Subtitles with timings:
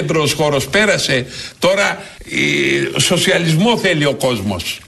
[0.00, 0.68] ρετρό ο κέντρος χώρος.
[0.68, 1.26] Πέρασε.
[1.58, 3.00] Τώρα η...
[3.00, 4.80] σοσιαλισμό θέλει ο κόσμος.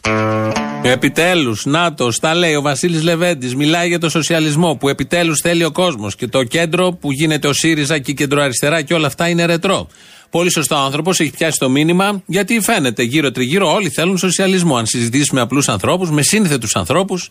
[0.83, 5.71] Επιτέλους, ΝΑΤΟ, τα λέει ο Βασίλης Λεβέντης, μιλάει για το σοσιαλισμό που επιτέλους θέλει ο
[5.71, 6.17] κόσμος.
[6.17, 9.89] Και το κέντρο που γίνεται ο ΣΥΡΙΖΑ και η κεντροαριστερά και όλα αυτά είναι ρετρό.
[10.31, 14.77] Πολύ σωστά ο άνθρωπος έχει πιάσει το μήνυμα, γιατί φαίνεται γύρω-τριγύρω όλοι θέλουν σοσιαλισμό.
[14.77, 17.29] Αν συζητήσει με απλούς ανθρώπους, με σύνθετους ανθρώπους,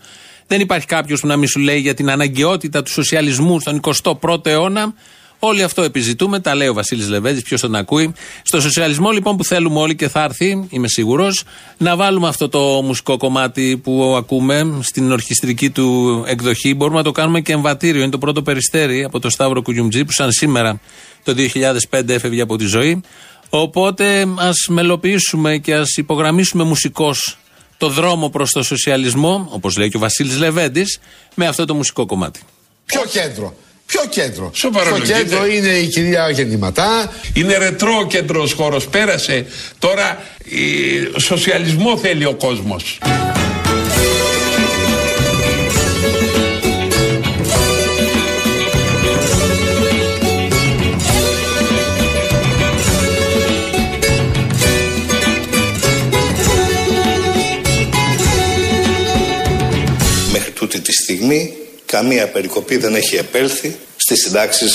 [0.47, 4.45] δεν υπάρχει κάποιος που να μην σου λέει για την αναγκαιότητα του σοσιαλισμού στον 21ο
[4.47, 4.93] αιώνα.
[5.43, 8.13] Όλοι αυτό επιζητούμε, τα λέει ο Βασίλης Λεβέντης, ποιος τον ακούει.
[8.43, 11.43] Στο σοσιαλισμό λοιπόν που θέλουμε όλοι και θα έρθει, είμαι σίγουρος,
[11.77, 16.73] να βάλουμε αυτό το μουσικό κομμάτι που ακούμε στην ορχιστρική του εκδοχή.
[16.73, 18.01] Μπορούμε να το κάνουμε και εμβατήριο.
[18.01, 20.79] Είναι το πρώτο περιστέρι από το Σταύρο Κουγιουμτζή που σαν σήμερα
[21.23, 21.35] το
[21.89, 23.01] 2005 έφευγε από τη ζωή.
[23.49, 27.15] Οπότε ας μελοποιήσουμε και ας υπογραμμίσουμε μουσικώ
[27.77, 30.99] το δρόμο προς το σοσιαλισμό, όπως λέει και ο Βασίλης Λεβέντης,
[31.35, 32.39] με αυτό το μουσικό κομμάτι.
[32.85, 33.55] Ποιο κέντρο;
[33.91, 37.11] Ποιο κέντρο; Σοβαρό Το κέντρο είναι η κυρία Γεννηματά.
[37.33, 38.87] Είναι ρετρό ο κέντρος χώρος.
[38.87, 39.45] Πέρασε.
[39.79, 41.19] Τώρα η...
[41.19, 42.99] σοσιαλισμό θέλει ο κόσμος.
[60.31, 61.60] Μέχρι τούτη τη στιγμή
[61.91, 64.73] καμία περικοπή δεν έχει επέλθει στις συντάξεις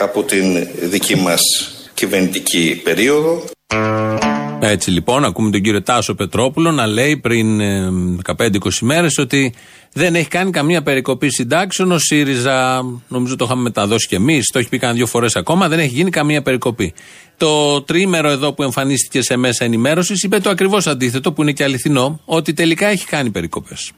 [0.00, 1.40] από την δική μας
[1.94, 3.44] κυβερνητική περίοδο.
[4.60, 7.88] Έτσι λοιπόν, ακούμε τον κύριο Τάσο Πετρόπουλο να λέει πριν ε,
[8.36, 8.48] 15-20
[8.80, 9.54] μέρες ότι
[9.92, 11.92] δεν έχει κάνει καμία περικοπή συντάξεων.
[11.92, 15.68] Ο ΣΥΡΙΖΑ, νομίζω το είχαμε μεταδώσει κι εμείς, το έχει πει κανένα δύο φορές ακόμα,
[15.68, 16.94] δεν έχει γίνει καμία περικοπή.
[17.36, 21.64] Το τρίμερο εδώ που εμφανίστηκε σε μέσα ενημέρωσης είπε το ακριβώς αντίθετο, που είναι και
[21.64, 23.92] αληθινό, ότι τελικά έχει κάνει περικοπές.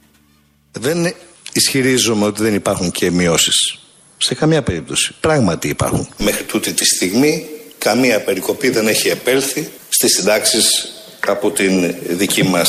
[0.71, 1.13] Δεν
[1.53, 3.77] ισχυρίζομαι ότι δεν υπάρχουν και μειώσεις.
[4.17, 5.15] Σε καμία περίπτωση.
[5.19, 6.07] Πράγματι υπάρχουν.
[6.17, 7.45] Μέχρι τούτη τη στιγμή
[7.77, 10.93] καμία περικοπή δεν έχει επέλθει στις συντάξεις
[11.27, 12.67] από την δική μας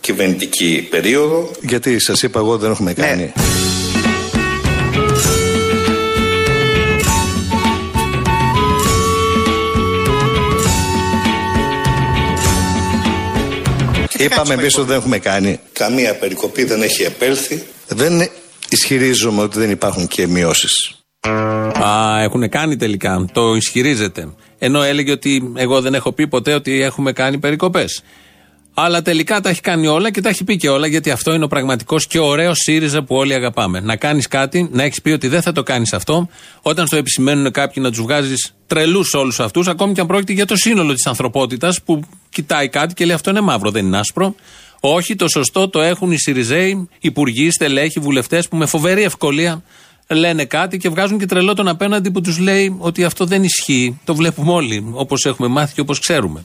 [0.00, 1.50] κυβερνητική περίοδο.
[1.60, 3.32] Γιατί σας είπα εγώ δεν έχουμε κάνει.
[14.24, 15.60] Είπαμε εμείς ότι δεν έχουμε κάνει.
[15.72, 17.62] Καμία περικοπή δεν έχει επέλθει.
[17.86, 18.28] Δεν
[18.68, 20.92] ισχυρίζομαι ότι δεν υπάρχουν και μειώσεις.
[21.82, 23.26] Α, έχουν κάνει τελικά.
[23.32, 24.34] Το ισχυρίζεται.
[24.58, 28.02] Ενώ έλεγε ότι εγώ δεν έχω πει ποτέ ότι έχουμε κάνει περικοπές.
[28.80, 31.44] Αλλά τελικά τα έχει κάνει όλα και τα έχει πει και όλα, γιατί αυτό είναι
[31.44, 33.80] ο πραγματικός και ωραίος ΣΥΡΙΖΑ που όλοι αγαπάμε.
[33.80, 36.28] Να κάνεις κάτι, να έχεις πει ότι δεν θα το κάνεις αυτό,
[36.62, 40.46] όταν στο επισημαίνουν κάποιοι να τους βγάζεις τρελούς όλους αυτούς, ακόμη και αν πρόκειται για
[40.46, 44.34] το σύνολο της ανθρωπότητας που κοιτάει κάτι και λέει αυτό είναι μαύρο, δεν είναι άσπρο.
[44.80, 49.62] Όχι, το σωστό το έχουν οι ΣΥΡΙΖΑΙ, υπουργοί, στελέχοι, βουλευτές που με φοβερή ευκολία
[50.08, 54.00] λένε κάτι και βγάζουν και τρελό τον απέναντι που τους λέει ότι αυτό δεν ισχύει.
[54.04, 56.44] Το βλέπουμε όλοι, όπως έχουμε μάθει και όπως ξέρουμε.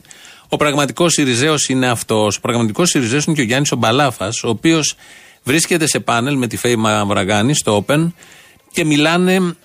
[0.54, 2.38] Ο πραγματικός Σιριζέος είναι αυτός.
[2.38, 4.96] Ο πραγματικός Σιριζέος είναι και ο Γιάννης Ομπαλάφα, ο οποίος
[5.44, 8.12] βρίσκεται σε πάνελ με τη Φέη Μαυραγάνη στο Open
[8.72, 9.56] και μιλάνε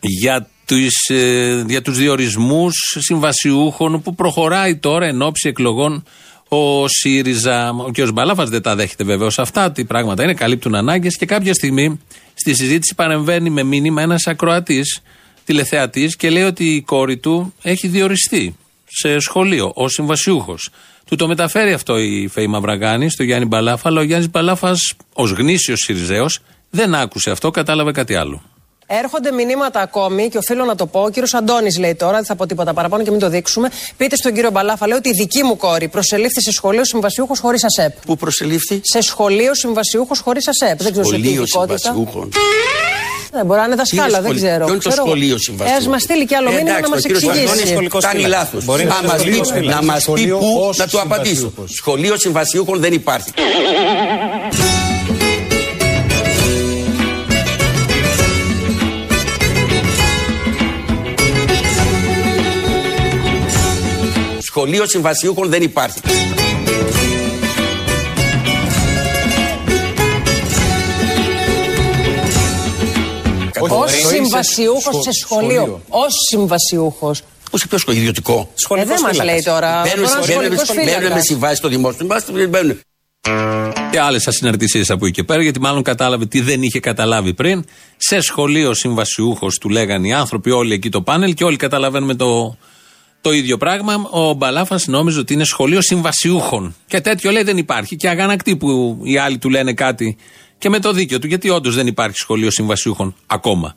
[0.00, 6.04] για τους, ε, για τους διορισμούς συμβασιούχων που προχωράει τώρα εν ώψη εκλογών
[6.48, 7.70] ο ΣΥΡΙΖΑ.
[7.70, 8.12] Ο κ.
[8.12, 9.72] Μπαλάφας δεν τα δέχεται βεβαίως αυτά.
[9.72, 12.00] Τι πράγματα είναι, καλύπτουν ανάγκες και κάποια στιγμή
[12.34, 15.02] στη συζήτηση παρεμβαίνει με μήνυμα ένας ακροατής
[15.44, 18.56] τηλεθεατής και λέει ότι η κόρη του έχει διοριστεί
[18.94, 20.70] σε σχολείο ω συμβασιούχος.
[21.06, 25.30] Του το μεταφέρει αυτό η Φέη Μαυραγάνη στο Γιάννη Μπαλάφα, αλλά ο Γιάννης Μπαλάφας, ως
[25.30, 26.38] γνήσιος Σιριζέος,
[26.70, 28.42] δεν άκουσε αυτό, κατάλαβε κάτι άλλο.
[29.00, 31.00] Έρχονται μηνύματα ακόμη και οφείλω να το πω.
[31.02, 33.68] Ο κύριος Αντώνης λέει τώρα, δεν θα πω τίποτα παραπάνω και μην το δείξουμε.
[33.96, 37.64] Πείτε στον κύριο Μπαλάφα, λέει ότι η δική μου κόρη προσελήφθη σε σχολείο συμβασιούχο χωρίς
[37.64, 38.04] ΑΣΕΠ.
[38.06, 40.82] Πού προσελήφθη; Σε σχολείο συμβασιούχο χωρίς ΑΣΕΠ.
[40.82, 41.78] Δεν ξέρω σε τι Σχολείο ειδικότητα.
[41.78, 42.28] συμβασιούχων.
[43.32, 44.64] Δεν μπορεί να είναι δασκάλα, Είναι δεν σχολείο; ξέρω.
[44.64, 45.06] Ποιο είναι το Ξέρω εγώ.
[45.16, 47.22] σχολείο συμβασιούχων; Ε, ας μας στείλει και άλλο Ε, μήνυμα να εντάξει, μας ο κύριος
[47.22, 47.72] Αντώνης εξηγήσει.
[47.72, 48.38] σχολικός Κάνει φύλακας.
[48.42, 48.64] λάθος.
[48.64, 49.80] Μπορεί να Να είναι μας πει, σχολικός φύλακας.
[49.80, 51.34] να μας πει Σχολείο πού ως να του απαντήσω.
[51.34, 51.70] συμβασιούχος.
[51.80, 53.30] Σχολείο συμβασιούχων δεν υπάρχει.
[64.54, 66.00] Σχολείο συμβασιούχων δεν υπάρχει.
[73.60, 75.48] Ω Εννοείς σε συμβασιούχος σχο- σε σχολείο.
[75.50, 75.80] σχολείο.
[75.88, 77.22] Ω συμβασιούχος.
[77.50, 78.48] Πού σε ποιο σχολείο, ιδιωτικό.
[78.50, 79.32] Ε, Σχολικός δεν μας φύλακας.
[79.32, 79.80] λέει τώρα.
[79.80, 81.24] Μπορεί Μπαίνουν να είναι μπαίνουν- σχολικός μπαίνουν με φύλακας.
[81.24, 82.06] συμβάσεις στο δημόσιο.
[82.06, 82.80] Μπαίνουν- Μπαίνουν.
[83.90, 87.64] Και άλλες ασυναρτησίες από εκεί και πέρα, γιατί μάλλον κατάλαβε τι δεν είχε καταλάβει πριν.
[87.96, 92.56] Σε σχολείο συμβασιούχος του λέγανε οι άνθρωποι, όλοι εκεί το πάνελ και όλοι καταλαβαίνουμε το,
[93.22, 94.08] το ίδιο πράγμα.
[94.10, 96.74] Ο Μπαλάφας νόμιζε ότι είναι σχολείο συμβασιούχων.
[96.86, 97.96] Και τέτοιο λέει δεν υπάρχει.
[97.96, 100.16] Και αγανακτή που οι άλλοι του λένε κάτι
[100.58, 103.74] και με το δίκιο του, γιατί όντως δεν υπάρχει σχολείο συμβασιούχων ακόμα.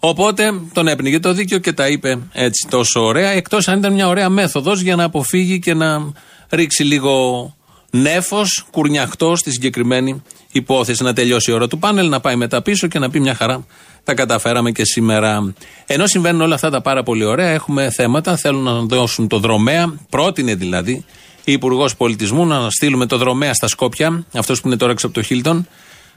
[0.00, 4.08] Οπότε τον έπνιγε το δίκαιο και τα είπε έτσι τόσο ωραία, εκτός αν ήταν μια
[4.08, 6.12] ωραία μέθοδος για να αποφύγει και να
[6.48, 7.54] ρίξει λίγο
[7.90, 10.22] νέφος, κουρνιαχτό στη συγκεκριμένη
[10.52, 11.02] υπόθεση.
[11.02, 13.66] Να τελειώσει η ώρα του πάνελ, να πάει μετά πίσω και να πει μια χαρά.
[14.08, 15.54] Τα καταφέραμε και σήμερα.
[15.86, 18.36] Ενώ συμβαίνουν όλα αυτά τα πάρα πολύ ωραία, έχουμε θέματα.
[18.36, 19.94] Θέλουν να δώσουν το δρομέα.
[20.10, 21.04] Πρότεινε δηλαδή
[21.44, 25.14] η Υπουργός Πολιτισμού να στείλουμε το δρομέα στα Σκόπια, αυτός που είναι τώρα έξω από
[25.14, 25.68] το Χίλτον,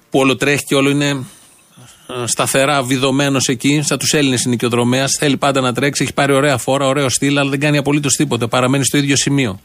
[0.10, 1.24] που όλο τρέχει και όλο είναι ε,
[2.26, 3.82] σταθερά βιδωμένος εκεί.
[3.84, 5.16] Σαν τους Έλληνες είναι και ο δρομέας.
[5.20, 8.48] Θέλει πάντα να τρέξει, έχει πάρει ωραία φόρα, ωραίο στυλ, αλλά δεν κάνει απολύτως τίποτα.
[8.48, 9.60] Παραμένει στο ίδιο σημείο.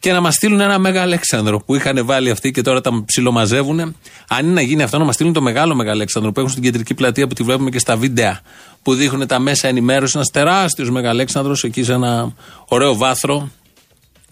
[0.00, 3.80] Και να μας στείλουν ένα Μέγα Αλέξανδρο που είχαν βάλει αυτοί και τώρα τα ψιλομαζεύουν.
[4.28, 6.62] Αν είναι να γίνει αυτό, να μας στείλουν το μεγάλο Μέγα Αλέξανδρο που έχουν στην
[6.62, 8.38] κεντρική πλατεία που τη βλέπουμε και στα βίντεο
[8.82, 10.14] που δείχνουν τα μέσα ενημέρωσης.
[10.14, 12.32] Ένας τεράστιος Μέγα Αλέξανδρο εκεί σε ένα
[12.68, 13.50] ωραίο βάθρο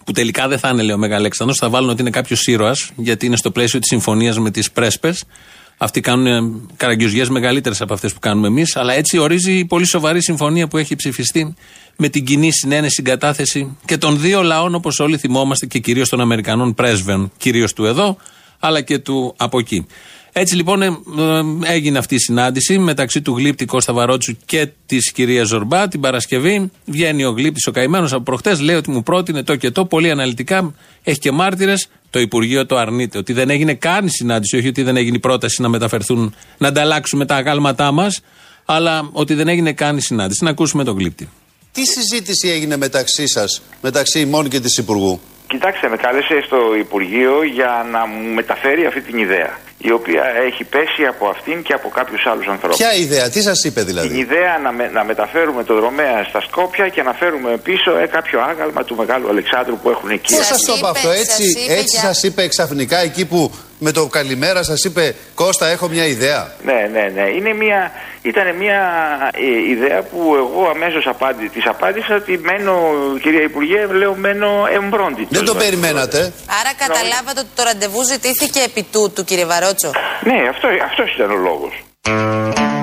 [0.03, 3.25] που τελικά δεν θα είναι, λέει ο Μεγαλέξανδρο, θα βάλουν ότι είναι κάποιος ήρωας, γιατί
[3.25, 5.23] είναι στο πλαίσιο της συμφωνίας με τις πρέσπες.
[5.81, 8.75] Αυτοί κάνουν ε, καραγκιουζιές μεγαλύτερες από αυτές που κάνουμε εμείς.
[8.75, 11.53] Αλλά έτσι ορίζει η πολύ σοβαρή συμφωνία που έχει ψηφιστεί
[11.95, 16.21] με την κοινή συνένεση, συγκατάθεση και των δύο λαών, όπως όλοι θυμόμαστε, και κυρίως των
[16.21, 18.17] Αμερικανών πρέσβεων, κυρίως του εδώ,
[18.59, 19.87] αλλά και του από εκεί.
[20.31, 20.93] Έτσι λοιπόν ε, ε,
[21.73, 26.71] έγινε αυτή η συνάντηση μεταξύ του γλύπτη Κώστα Βαρότσου και της κυρίας Ζορμπά την Παρασκευή.
[26.85, 30.11] Βγαίνει ο γλύπτης ο καημένος από προχτές, λέει ότι μου πρότεινε το και το πολύ
[30.11, 30.73] αναλυτικά.
[31.03, 31.89] Έχει και μάρτυρες.
[32.09, 33.17] Το Υπουργείο το αρνείται.
[33.17, 37.25] Ότι δεν έγινε καν συνάντηση, όχι ότι δεν έγινε η πρόταση να μεταφερθούν, να ανταλλάξουμε
[37.25, 38.21] τα αγάλματά μας,
[38.65, 40.43] αλλά ότι δεν έγινε καν η συνάντηση.
[40.43, 41.29] Να ακούσουμε τον γλύπτη.
[41.71, 47.43] Τι συζήτηση έγινε μεταξύ σας, μεταξύ ημών και της Υπουργού; Κοιτάξτε, με κάλεσε στο Υπουργείο
[47.43, 49.57] για να μου μεταφέρει αυτή την ιδέα.
[49.81, 52.77] Η οποία έχει πέσει από αυτήν και από κάποιους άλλους ανθρώπους.
[52.77, 56.41] Ποια ιδέα, τι σας είπε δηλαδή; Την ιδέα να, με, να μεταφέρουμε το δρομέα στα
[56.41, 60.35] Σκόπια και να φέρουμε πίσω ε, κάποιο άγαλμα του Μεγάλου Αλεξάνδρου που έχουν εκεί.
[60.35, 62.01] Πώς σας το είπε αυτό, έτσι, έτσι για...
[62.01, 66.51] σας είπε ξαφνικά εκεί που με το καλημέρα σας είπε Κώστα, έχω μια ιδέα.
[66.63, 67.29] Ναι, ναι, ναι.
[67.29, 67.91] Είναι μια,
[68.21, 68.79] ήταν μια
[69.33, 72.73] ε, ιδέα που εγώ αμέσως απάντη, της απάντησα ότι μένω,
[73.21, 75.27] κυρία Υπουργέ, λέω μένω εμπρόντι.
[75.29, 76.19] Δεν το περιμένατε.
[76.59, 79.91] Άρα καταλάβατε ότι το ραντεβού ζητήθηκε επί τούτου, κύριε Βαρότσο.
[80.23, 81.83] Ναι, αυτό αυτός ήταν ο λόγος.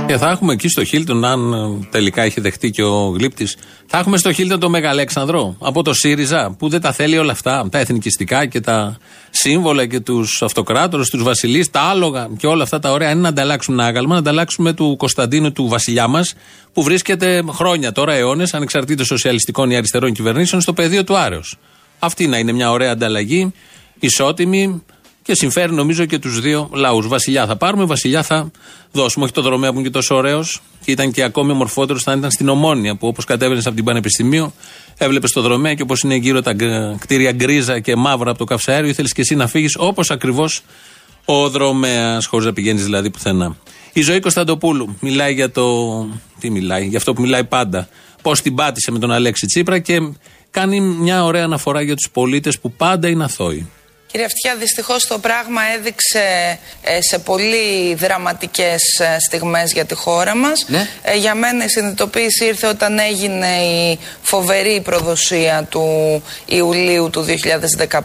[0.06, 3.56] Και θα έχουμε εκεί στο Χίλτον, αν ε, τελικά έχει δεχτεί και ο γλύπτης,
[3.86, 7.68] θα έχουμε στο Χίλτον το Μεγαλέξανδρο από το ΣΥΡΙΖΑ που δεν τα θέλει όλα αυτά.
[7.70, 8.96] Τα εθνικιστικά και τα
[9.30, 13.10] σύμβολα και τους αυτοκράτορες, τους βασιλείς, τα άλογα και όλα αυτά τα ωραία.
[13.10, 16.34] Είναι να ανταλλάξουμε ένα άγαλμα, να ανταλλάξουμε του Κωνσταντίνου του βασιλιά μας
[16.72, 21.40] που βρίσκεται χρόνια τώρα, αιώνες, ανεξαρτήτως σοσιαλιστικών ή αριστερών κυβερνήσεων, στο πεδίο του Άρεο.
[21.98, 23.52] Αυτή να είναι μια ωραία ανταλλαγή,
[23.98, 24.82] ισότιμη,
[25.26, 27.08] και συμφέρει νομίζω και τους δύο λαούς.
[27.08, 28.50] Βασιλιά θα πάρουμε, βασιλιά θα
[28.93, 29.25] δώσουμε.
[29.25, 32.31] Όχι το δρομέα που είναι και τόσο ωραίος και ήταν και ακόμη ομορφότερο θα ήταν
[32.31, 34.52] στην Ομόνια που όπως κατέβαινες από την Πανεπιστημίου,
[34.96, 36.56] έβλεπες το δρομέα και όπως είναι γύρω τα
[36.99, 40.62] κτίρια γκρίζα και μαύρα από το καυσαέριο, ήθελες και εσύ να φύγεις όπως ακριβώς
[41.24, 43.56] ο δρομέας, χωρίς να πηγαίνεις δηλαδή πουθενά.
[43.93, 46.06] Η ζωή Κωνσταντοπούλου μιλάει για το.
[46.41, 47.89] Τι μιλάει, για αυτό που μιλάει πάντα.
[48.22, 50.12] Πώς την πάτησε με τον Αλέξη Τσίπρα και
[50.50, 53.70] κάνει μια ωραία αναφορά για τους πολίτες που πάντα είναι αθώοι.
[54.06, 60.36] Κύριε Αυτιά, δυστυχώς το πράγμα έδειξε ε, σε πολύ δραματικές ε, στιγμές για τη χώρα
[60.36, 60.65] μας.
[60.67, 60.89] Ναι.
[61.03, 68.03] Ε, για μένα η συνειδητοποίηση ήρθε όταν έγινε η φοβερή προδοσία του Ιουλίου του 2015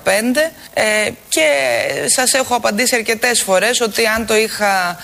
[1.30, 1.48] και
[2.06, 4.98] σας έχω απαντήσει αρκετές φορές ότι αν το είχα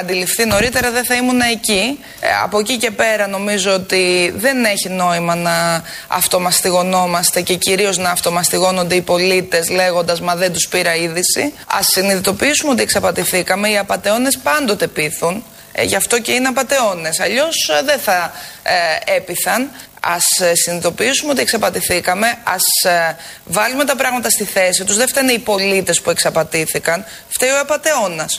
[0.00, 1.98] αντιληφθεί νωρίτερα δεν θα ήμουν εκεί.
[2.42, 8.94] από εκεί και πέρα νομίζω ότι δεν έχει νόημα να αυτομαστιγωνόμαστε και κυρίως να αυτομαστιγώνονται
[8.94, 11.54] οι πολίτες λέγοντας «Μα δεν τους πήρα είδηση.
[11.66, 13.68] Α συνειδητοποιήσουμε ότι εξαπατηθήκαμε.
[13.68, 15.44] Οι απαταιώνες πάντοτε πείθουν.
[15.72, 17.20] Ε, γι' αυτό και είναι απαταιώνες.
[17.20, 18.32] Αλλιώς ε, δεν θα
[18.62, 19.70] ε, έπειθαν.
[20.00, 22.26] Α ε, συνειδητοποιήσουμε ότι εξαπατηθήκαμε.
[22.26, 24.96] Α ε, βάλουμε τα πράγματα στη θέση τους.
[24.96, 27.04] Δεν φταίνε οι πολίτες που εξαπατήθηκαν.
[27.28, 28.38] Φταίει ο απαταιώνας.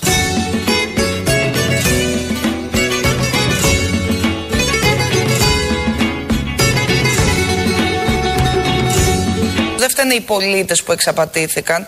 [9.81, 11.85] Δεν φταίνε οι πολίτες που εξαπατήθηκαν.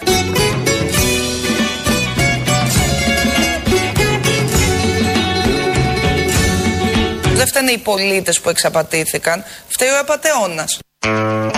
[7.33, 9.43] Δεν φταίνε οι πολίτες που εξαπατήθηκαν.
[9.67, 10.79] Φταίει ο απατεώνας.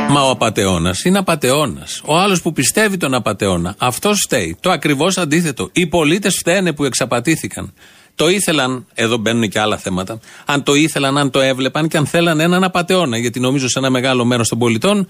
[0.10, 2.02] Μα ο απατεώνας είναι απατεώνας.
[2.06, 3.76] Ο άλλος που πιστεύει τον απατεώνα.
[3.78, 4.58] Αυτός φταίει.
[4.60, 5.70] Το ακριβώς αντίθετο.
[5.72, 7.74] Οι πολίτες φταίνε που εξαπατήθηκαν.
[8.16, 12.06] Το ήθελαν, εδώ μπαίνουν και άλλα θέματα, αν το ήθελαν, αν το έβλεπαν και αν
[12.06, 13.18] θέλαν έναν απατεώνα.
[13.18, 15.08] Γιατί νομίζω σε ένα μεγάλο μέρος των πολιτών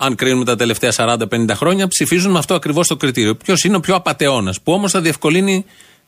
[0.00, 1.16] αν κρίνουμε τα τελευταία 40-50
[1.54, 3.34] χρόνια, ψηφίζουν με αυτό ακριβώς το κριτήριο.
[3.36, 5.64] Ποιος είναι ο πιο απαταιώνας, που όμως θα διευκολύνει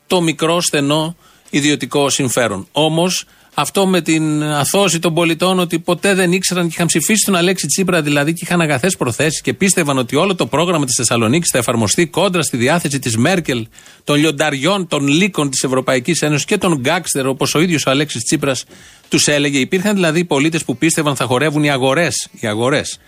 [0.07, 1.17] το μικρό, στενό,
[1.51, 2.69] ιδιωτικό συμφέρον.
[2.73, 7.37] Όμως Αυτό με την αθώση των πολιτών ότι ποτέ δεν ήξεραν και είχαν ψηφίσει τον
[7.37, 11.51] Αλέξη Τσίπρα δηλαδή και είχαν αγαθές προθέσεις και πίστευαν ότι όλο το πρόγραμμα της Θεσσαλονίκης
[11.51, 13.67] θα εφαρμοστεί κόντρα στη διάθεση της Μέρκελ,
[14.05, 18.25] των λιονταριών, των λύκων της Ευρωπαϊκής Ένωσης και των γκάξτερ, όπως ο ίδιος ο Αλέξης
[18.25, 18.65] Τσίπρας
[19.09, 19.59] τους έλεγε.
[19.59, 22.29] Υπήρχαν δηλαδή πολίτες που πίστευαν θα χορεύουν οι αγορές.
[22.41, 22.99] Οι αγορές.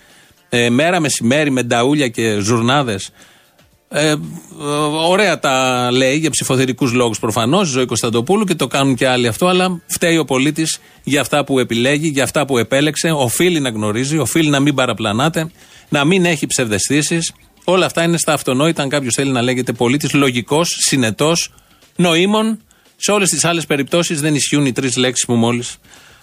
[0.55, 3.11] Ε, μέρα μεσημέρι με νταούλια και ζουρνάδες
[3.89, 4.15] ε,
[5.09, 9.27] ωραία τα λέει για ψηφοθερικού λόγους προφανώς, η Ζωή Κωνσταντοπούλου και το κάνουν και άλλοι
[9.27, 13.11] αυτό, αλλά φταίει ο πολίτης για αυτά που επιλέγει, για αυτά που επέλεξε.
[13.11, 15.51] Οφείλει να γνωρίζει, οφείλει να μην παραπλανάται,
[15.89, 17.33] να μην έχει ψευδεστήσεις.
[17.65, 21.53] Όλα αυτά είναι στα αυτονόητα, αν κάποιος θέλει να λέγεται πολίτης, λογικός, συνετός,
[21.97, 22.59] νοήμων.
[22.97, 25.77] Σε όλες τις άλλες περιπτώσεις δεν ισχύουν οι τρεις λέξεις που μόλις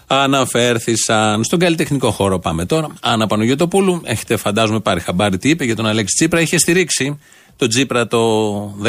[0.10, 1.44] αναφέρθησαν.
[1.44, 2.88] Στον καλλιτεχνικό χώρο πάμε τώρα.
[3.01, 6.42] Άννα Πανογιωτοπούλου, έχετε φαντάζομαι πάρει χαμπάρι τι είπε για τον Αλέξη Τσίπρα.
[6.42, 7.20] Είχε στηρίξει
[7.56, 8.20] τον Τσίπρα το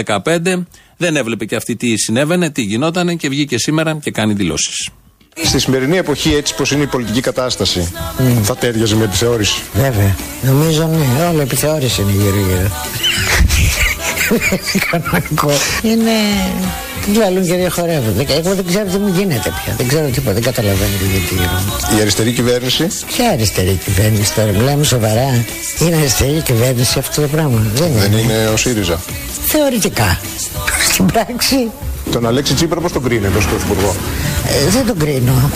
[0.04, 0.62] 2015.
[0.96, 4.88] Δεν έβλεπε και αυτή τι συνέβαινε, τι γινόταν και βγήκε σήμερα και κάνει δηλώσεις.
[5.42, 7.92] Στη σημερινή εποχή, έτσι πως είναι η πολιτική κατάσταση,
[8.42, 9.62] θα τέριαζε με επιθεώρηση.
[9.72, 10.16] Βέβαια.
[10.42, 12.70] Νομίζω ναι, όλο επιθεώρηση είναι γύρω-γύρω.
[14.90, 15.50] Κανονικό.
[15.82, 16.10] Είναι.
[17.04, 18.24] Τι λαλούν και διαχωρεύονται.
[18.34, 19.74] Εγώ δεν ξέρω τι μου γίνεται πια.
[19.76, 20.32] Δεν ξέρω τίποτα.
[20.32, 21.96] Δεν καταλαβαίνω γιατί γίνονται.
[21.98, 25.44] Η αριστερή κυβέρνηση; Ποια αριστερή κυβέρνηση τώρα, μιλάμε σοβαρά.
[25.80, 27.62] Είναι αριστερή κυβέρνηση αυτό το πράγμα.
[27.74, 28.20] Δεν, Δεν είναι.
[28.20, 29.00] είναι ο ΣΥΡΙΖΑ.
[29.46, 30.18] Θεωρητικά.
[30.92, 31.70] Στην πράξη
[32.12, 33.94] Τον Αλέξη Τσίπρα πώς τον κρίνετε ως πρωθυπουργό;
[34.66, 35.50] ε, δεν τον κρίνω.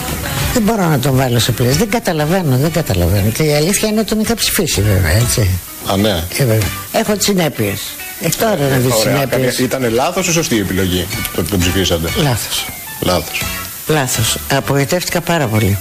[0.53, 1.75] Δεν μπορώ να τον βάλω σε πλαίσιο.
[1.77, 3.29] Δεν καταλαβαίνω, δεν καταλαβαίνω.
[3.29, 5.47] Και η αλήθεια είναι ότι τον είχα ψηφίσει βέβαια, έτσι.
[5.91, 6.23] Α, ναι.
[6.37, 6.67] Ε, βέβαια.
[6.91, 7.81] Έχω τις συνέπειες.
[8.19, 9.13] Ε, τώρα να δεις τι Ωραία.
[9.15, 9.59] συνέπειες.
[9.59, 12.65] Ήταν λάθος ή σωστή η επιλογή το ότι τον ψηφίσατε; Λάθος.
[13.01, 13.41] Λάθος.
[13.87, 14.37] Λάθος.
[14.51, 15.77] Απογοητεύτηκα πάρα πολύ.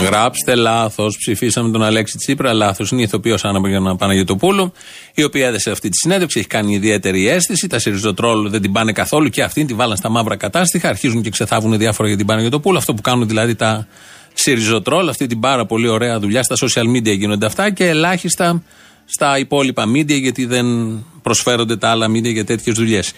[0.00, 1.16] Γράψτε λάθος.
[1.18, 2.52] Ψηφίσαμε τον Αλέξη Τσίπρα.
[2.52, 2.90] Λάθος.
[2.90, 4.72] Είναι η ηθοποιός Άννα Παναγιοτοπούλου,
[5.14, 6.38] η οποία έδεσε αυτή τη συνέντευξη.
[6.38, 7.66] Έχει κάνει ιδιαίτερη αίσθηση.
[7.66, 10.88] Τα Σιριζοτρόλ δεν την πάνε καθόλου και αυτήν τη βάλαν στα μαύρα κατάστοιχα.
[10.88, 12.76] Αρχίζουν και ξεθάβουν διάφορα για την Παναγιοτοπούλου.
[12.76, 13.86] Αυτό που κάνουν δηλαδή τα
[14.34, 16.42] Σιριζοτρόλ, αυτή την πάρα πολύ ωραία δουλειά.
[16.42, 18.62] Στα social media γίνονται αυτά και ελάχιστα
[19.04, 20.66] στα υπόλοιπα media γιατί δεν
[21.22, 23.12] προσφέρονται τα άλλα media για τέτοιες δουλειές.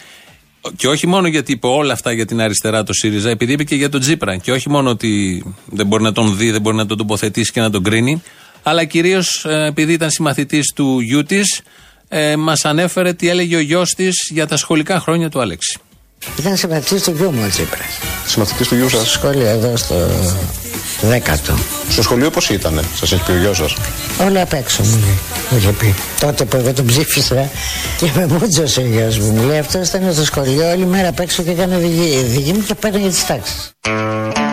[0.77, 3.75] Και όχι μόνο γιατί είπε όλα αυτά για την αριστερά το ΣΥΡΙΖΑ, επειδή είπε και
[3.75, 4.37] για τον Τζίπρα.
[4.37, 7.61] Και όχι μόνο ότι δεν μπορεί να τον δει, δεν μπορεί να τον τοποθετήσει και
[7.61, 8.23] να τον κρίνει,
[8.63, 11.63] αλλά κυρίως επειδή ήταν συμμαθητής του γιού της,
[12.09, 15.79] ε, μας ανέφερε τι έλεγε ο γιος της για τα σχολικά χρόνια του Αλέξη.
[16.39, 17.85] Ήταν συμπατή του γιού μου ο Τσίπρα.
[18.27, 19.95] Συμμαθητή του γιού σας; Στο σχολείο εδώ στο
[21.01, 21.55] δέκατο.
[21.89, 23.77] Στο σχολείο πώς ήταν, σας έχει πει ο γιος σας;
[24.21, 25.19] Όλα απ' έξω μου λέει.
[25.51, 25.95] Μου είχε πει.
[26.21, 27.51] Τότε που εγώ τον ψήφισα
[27.99, 29.33] και με μούτζωσε ο γιος μου.
[29.33, 32.63] Μου λέει αυτό ήταν στο σχολείο όλη μέρα απ' έξω και έκανε δική, δική μου
[32.67, 33.71] και παίρνει τις τάξεις.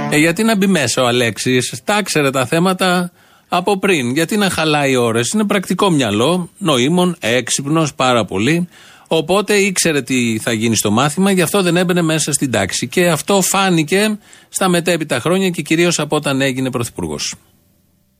[0.10, 3.12] Ε, γιατί να μπει μέσα ο Αλέξης, τα ξέρε τα θέματα
[3.48, 4.12] από πριν.
[4.14, 8.68] Γιατί να χαλάει ώρες; Είναι πρακτικό μυαλό, νοήμων, έξυπνος πάρα πολύ.
[9.16, 12.88] Οπότε ήξερε τι θα γίνει στο μάθημα, γι' αυτό δεν έμπαινε μέσα στην τάξη.
[12.88, 14.18] Και αυτό φάνηκε
[14.50, 17.34] στα μετέπειτα χρόνια και κυρίως από όταν έγινε πρωθυπουργός.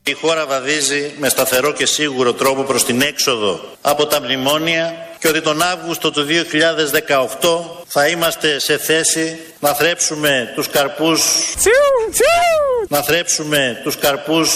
[0.06, 5.28] Η χώρα βαδίζει με σταθερό και σίγουρο τρόπο προς την έξοδο από τα μνημόνια και
[5.28, 6.26] ότι τον Αύγουστο του
[7.42, 11.22] 2018 θα είμαστε σε θέση να θρέψουμε τους καρπούς
[12.88, 14.50] να θρέψουμε τους καρπούς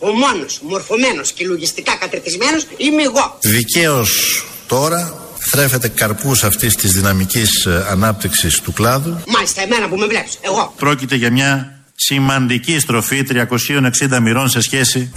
[0.00, 3.38] Ο μόνος μορφωμένος και λογιστικά κατρετισμένος είμαι εγώ.
[3.40, 10.06] Δικαίως τώρα θρέφεται καρπούς αυτής της δυναμικής ε, ανάπτυξης του κλάδου Μάλιστα εμένα που με
[10.06, 10.74] βλέπεις, εγώ.
[10.76, 15.12] Πρόκειται για μια σημαντική στροφή 360 μοιρών σε σχέση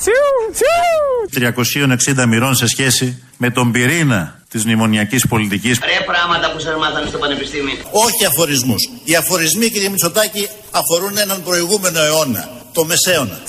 [2.17, 7.07] 360 μοιρών σε σχέση με τον πυρήνα της μνημονιακής πολιτικής Ρε πράγματα που σας μάθανε
[7.07, 7.73] στο πανεπιστήμιο.
[7.91, 8.89] όχι αφορισμούς.
[9.03, 13.39] Οι αφορισμοί, κύριε Μητσοτάκη, αφορούν έναν προηγούμενο αιώνα, το μεσαίωνα.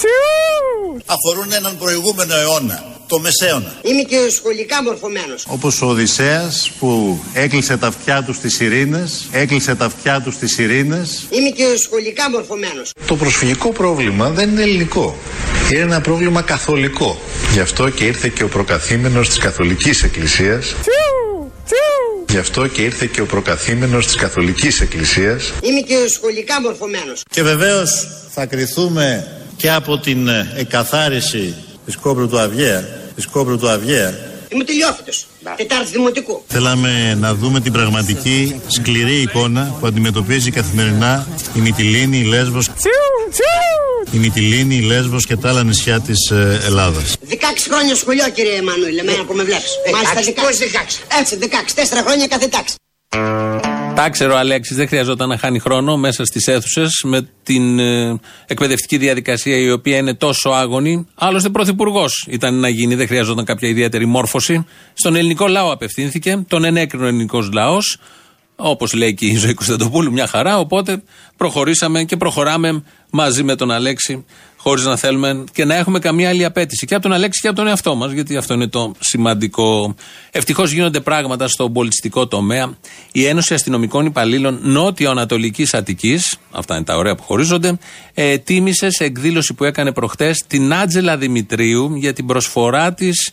[1.06, 3.74] Αφορούν έναν προηγούμενο αιώνα, το μεσαίωνα.
[3.82, 5.44] Είμαι και σχολικά μορφωμένος.
[5.48, 10.58] Όπως ο Οδυσσέας που έκλεισε τα αυτιά του στις ειρήνες, έκλεισε τα αυτιά του στις
[10.58, 11.26] ειρήνες.
[11.30, 12.90] Είμαι και σχολικά μορφωμένος.
[13.06, 15.16] Το προσφυγικό πρόβλημα δεν είναι ελληνικό.
[15.72, 17.18] Είναι ένα πρόβλημα καθολικό.
[17.52, 20.74] Γι' αυτό και ήρθε και ο προκαθήμενος της Καθολικής Εκκλησίας.
[22.28, 25.52] Γι' αυτό και ήρθε και ο προκαθήμενος της Καθολικής Εκκλησίας.
[25.62, 27.22] Είμαι και σχολικά μορφωμένος.
[27.30, 31.54] Και βεβαίως θα κριθούμε και από την ε, εκαθάριση
[31.86, 34.14] της Κόμπρου του Αυγαία, της Κόμπρου του Αυγαία.
[34.48, 35.26] Είμαι τελειόφυτος.
[35.56, 36.42] Τετάρτη δημοτικού.
[36.46, 42.70] Θέλαμε να δούμε την πραγματική σκληρή εικόνα που αντιμετωπίζει καθημερινά η Μυτιλίνη, η Λέσβος,
[44.10, 47.16] η Μυτιλίνη, η Λέσβος και τα άλλα νησιά της ε, Ελλάδας.
[47.30, 47.34] 16
[47.70, 49.72] χρόνια σχολείο κύριε Εμμανουήλ, εμένα που με βλέπεις.
[49.92, 50.44] Μάλιστα 16.
[50.44, 51.20] Πώς 16.
[51.20, 52.74] Έτσι 16, τέσσερα χρόνια κάθε τάξη.
[53.96, 58.18] Τα ξέρω ο Αλέξης, δεν χρειαζόταν να χάνει χρόνο μέσα στις αίθουσες με την ε,
[58.46, 61.06] εκπαιδευτική διαδικασία η οποία είναι τόσο άγωνη.
[61.14, 64.66] Άλλωστε, πρωθυπουργός ήταν να γίνει, δεν χρειαζόταν κάποια ιδιαίτερη μόρφωση.
[64.94, 67.98] Στον ελληνικό λαό απευθύνθηκε, τον ενέκρινε ο ελληνικός λαός.
[68.56, 70.58] Όπως λέει και η Ζωή Κωνσταντοπούλου, μια χαρά.
[70.58, 71.02] Οπότε
[71.36, 74.24] προχωρήσαμε και προχωράμε μαζί με τον Αλέξη,
[74.68, 76.86] χωρίς να θέλουμε και να έχουμε καμία άλλη απέτηση.
[76.86, 79.94] Και από τον Αλέξη και από τον εαυτό μας, γιατί αυτό είναι το σημαντικό.
[80.30, 82.76] Ευτυχώς γίνονται πράγματα στον πολιτιστικό τομέα.
[83.12, 87.78] Η Ένωση Αστυνομικών Υπαλλήλων Νότιο-Ανατολική Αττικής, αυτά είναι τα ωραία που χωρίζονται,
[88.14, 93.32] ε, τίμησε σε εκδήλωση που έκανε προχτές την Άτζελα Δημητρίου για την προσφορά της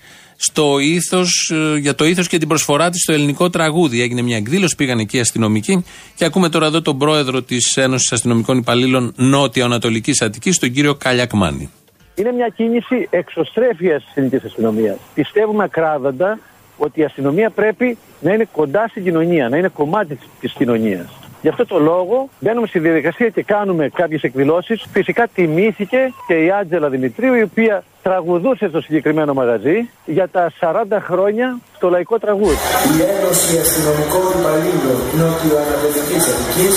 [0.50, 4.02] στο ήθος, ε, για το ήθος και την προσφορά της στο ελληνικό τραγούδι.
[4.02, 5.86] Έγινε μια εκδήλωση, πήγαν εκεί οι αστυνομικοί
[6.16, 11.70] και ακούμε τώρα εδώ τον πρόεδρο της Ένωσης Αστυνομικών Υπαλλήλων Νότιο-Ανατολική Αττικής, τον κύριο Καλιακμάνη.
[12.16, 14.98] Είναι μια κίνηση εξωστρέφειας τη ελληνική αστυνομίας.
[15.14, 16.40] Πιστεύουμε ακράδαντα
[16.78, 21.08] ότι η αστυνομία πρέπει να είναι κοντά στην κοινωνία, να είναι κομμάτι της κοινωνίας.
[21.42, 24.86] Γι' αυτό το λόγο μπαίνουμε στη διαδικασία και κάνουμε κάποιες εκδηλώσεις.
[24.92, 29.78] Φυσικά τιμήθηκε και η Άντζελα Δημητρίου, η οποία τραγουδούσε στο συγκεκριμένο μαγαζί
[30.18, 32.58] για τα 40 χρόνια στο λαϊκό τραγούδι.
[32.96, 36.68] Η Ένωση Αστυνομικών Υπαλλήλων Νότιο-Ανατολική Αττική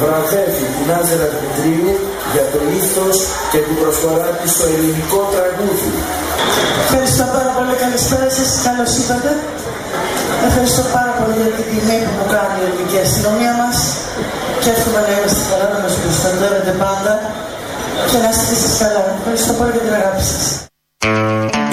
[0.00, 1.90] βραβεύει την Άντζελα Δημητρίου
[2.34, 3.16] για το ήθος
[3.52, 5.92] και την προσφορά της στο ελληνικό τραγούδι.
[6.84, 7.74] Ευχαριστώ πάρα πολύ.
[7.84, 8.50] Καλησπέρα σας.
[8.66, 9.30] Καλώς ήρθατε.
[10.48, 13.78] Ευχαριστώ πάρα πολύ για την τιμή που μου κάνει η ελληνική αστυνομία μας
[14.62, 17.12] και εύχομαι να είμαστε καλά, να μας προστατεύετε πάντα
[18.08, 19.02] και να είστε εσείς καλά.
[19.18, 20.71] Ευχαριστώ πολύ για την αγάπη σας.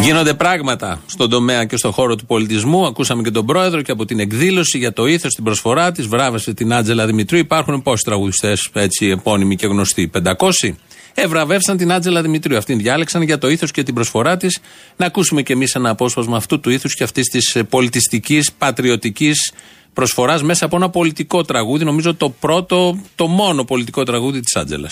[0.01, 2.85] Γίνονται πράγματα στον τομέα και στον χώρο του πολιτισμού.
[2.85, 6.07] Ακούσαμε και τον πρόεδρο και από την εκδήλωση για το ήθος, την προσφορά της.
[6.07, 7.39] Βράβευσε την Άτζελα Δημητρίου.
[7.39, 10.75] Υπάρχουν πόσοι τραγουδιστές έτσι επώνυμοι και γνωστοί, 500.
[11.13, 12.57] Ευραβεύσαν την Άτζελα Δημητρίου.
[12.57, 14.59] Αυτήν διάλεξαν για το ήθος και την προσφορά της.
[14.95, 19.51] Να ακούσουμε κι εμείς ένα απόσπασμα αυτού του ήθους και αυτής της πολιτιστικής, πατριωτικής
[19.93, 21.83] προσφοράς μέσα από ένα πολιτικό τραγούδι.
[21.83, 24.89] Νομίζω το πρώτο, το μόνο πολιτικό τραγούδι της Άτζελα.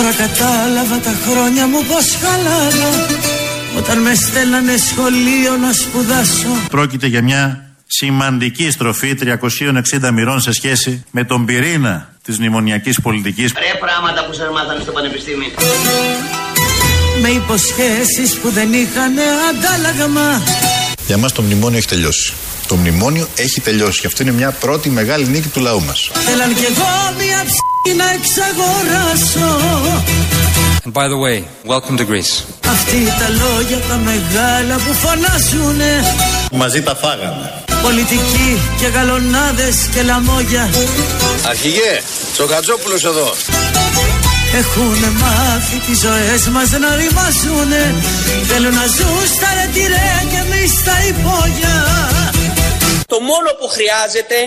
[0.00, 3.06] Τώρα κατάλαβα τα χρόνια μου πως χαλάρα
[3.78, 9.18] Όταν με στέλνανε σχολείο να σπουδάσω Πρόκειται για μια σημαντική στροφή
[10.00, 13.52] 360 μοιρών σε σχέση με τον πυρήνα της μνημονιακής πολιτικής.
[13.52, 15.48] Ρε πράγματα που σας μάθανε στο πανεπιστήμιο.
[17.22, 19.12] Με υποσχέσεις που δεν είχαν
[19.50, 20.42] αντάλλαγμα
[21.06, 22.32] Για μας το μνημόνιο έχει τελειώσει.
[22.70, 26.10] Το μνημόνιο έχει τελειώσει και αυτό είναι μια πρώτη μεγάλη νίκη του λαού μας.
[26.26, 27.54] Θέλαν κι εγώ μια ψ***
[27.96, 29.50] να εξαγοράσω
[30.84, 31.36] And by the way,
[31.72, 32.32] welcome to Greece.
[32.74, 35.92] Αυτή τα λόγια τα μεγάλα που φωνάζουνε
[36.52, 37.52] Μαζί τα φάγαμε.
[37.82, 40.70] Πολιτικοί και γαλονάδες και λαμόγια
[41.48, 41.92] Αρχηγέ,
[42.32, 43.34] Τσοκατζόπουλος εδώ.
[44.60, 47.94] Έχουνε μάθει τις ζωές μας να ρημάζουνε
[48.48, 51.99] Θέλουν να ζουν στα ρετυρέ και εμείς στα υπόγεια Το
[53.28, 54.38] μόνο που χρειάζεται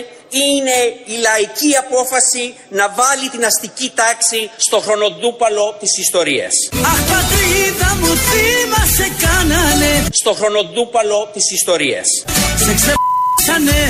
[0.44, 0.78] είναι
[1.14, 2.46] η λαϊκή απόφαση
[2.80, 6.54] να βάλει την αστική τάξη στο χρονοτούπαλο της ιστορίας.
[6.92, 12.08] Αχ πατρίδα μου θύμα σε κάνανε Στο χρονοτούπαλο της ιστορίας.
[12.66, 13.82] Σε ξεπ***σανε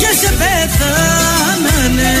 [0.00, 2.12] και σε πέθανανε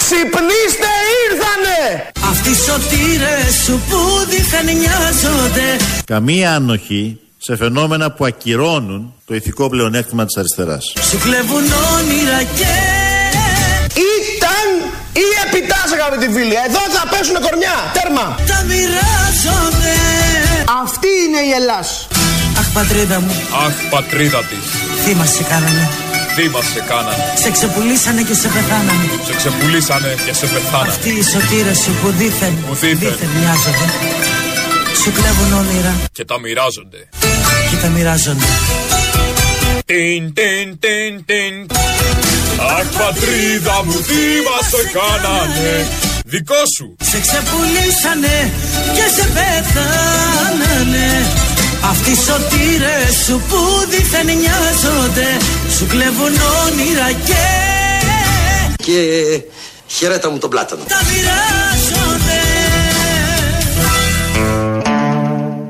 [0.00, 0.92] Ξυπνήστε
[1.24, 5.68] ήρθανε Αυτοί οι σωτήρες σου που δίθεν νοιάζονται
[6.04, 10.84] Καμία ανοχή σε φαινόμενα που ακυρώνουν το ηθικό πλεονέκτημα της αριστεράς.
[11.10, 11.64] Σου κλέβουν
[11.96, 12.72] όνειρα και
[14.12, 14.66] Ήταν
[15.22, 16.56] ή επιτάς αγαπητοί φίλοι.
[16.68, 17.76] Εδώ θα πέσουνε κορμιά.
[17.98, 18.26] Τέρμα.
[18.50, 19.94] τα μοιράζονται
[20.84, 21.88] Αυτή είναι η Ελλάς.
[22.60, 23.34] Αχ πατρίδα μου
[23.66, 24.64] Αχ, πατρίδα της.
[25.04, 25.84] θύμα σε κάνανε;
[26.36, 30.90] Θύμα σε κάνανε; Σε ξεπουλήσανε και σε πεθάνανε Σε ξεπουλήσανε και σε πεθάνανε.
[30.94, 33.28] Αυτοί οι σωτήρες σου που δίθεν, Που δίθεν.
[33.38, 33.86] μοιάζονται
[35.04, 37.08] Σου κλέβουν όνειρα Και τα μοιράζονται.
[37.70, 38.44] και τα μοιράζονται
[39.86, 41.54] Τιν, τιν, τιν, τιν.
[42.76, 45.86] Αχ, πατρίδα μου, θύμα σε κάνανε.
[46.24, 46.96] Δικό σου.
[47.10, 48.52] Σε ξεπουλήσανε
[48.94, 51.26] και σε πεθάνανε
[51.90, 55.28] Αυτοί οι σωτήρες σου που δίθεν νοιάζονται
[55.76, 56.34] Σου κλέβουν
[56.66, 57.44] όνειρα και
[58.76, 58.98] Και
[59.86, 60.82] χαιρέτα μου τον πλάτανο.
[60.88, 61.83] τα μοιράζονται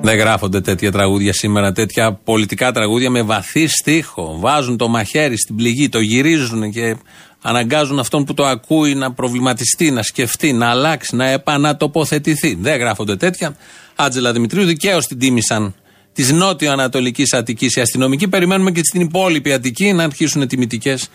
[0.05, 4.37] Δεν γράφονται τέτοια τραγούδια σήμερα, τέτοια πολιτικά τραγούδια με βαθύ στίχο.
[4.39, 6.97] Βάζουν το μαχαίρι στην πληγή, το γυρίζουν και
[7.43, 12.55] αναγκάζουν αυτόν που το ακούει να προβληματιστεί, να σκεφτεί, να αλλάξει, να επανατοποθετηθεί.
[12.61, 13.57] Δεν γράφονται τέτοια.
[13.95, 15.75] Άτζελα Δημητρίου δικαίως την τίμησαν
[16.13, 18.29] της νότιο-ανατολική Αττικής οι αστυνομικοί.
[18.29, 21.09] Περιμένουμε και στην υπόλοιπη Αττική να αρχίσουν τιμητικές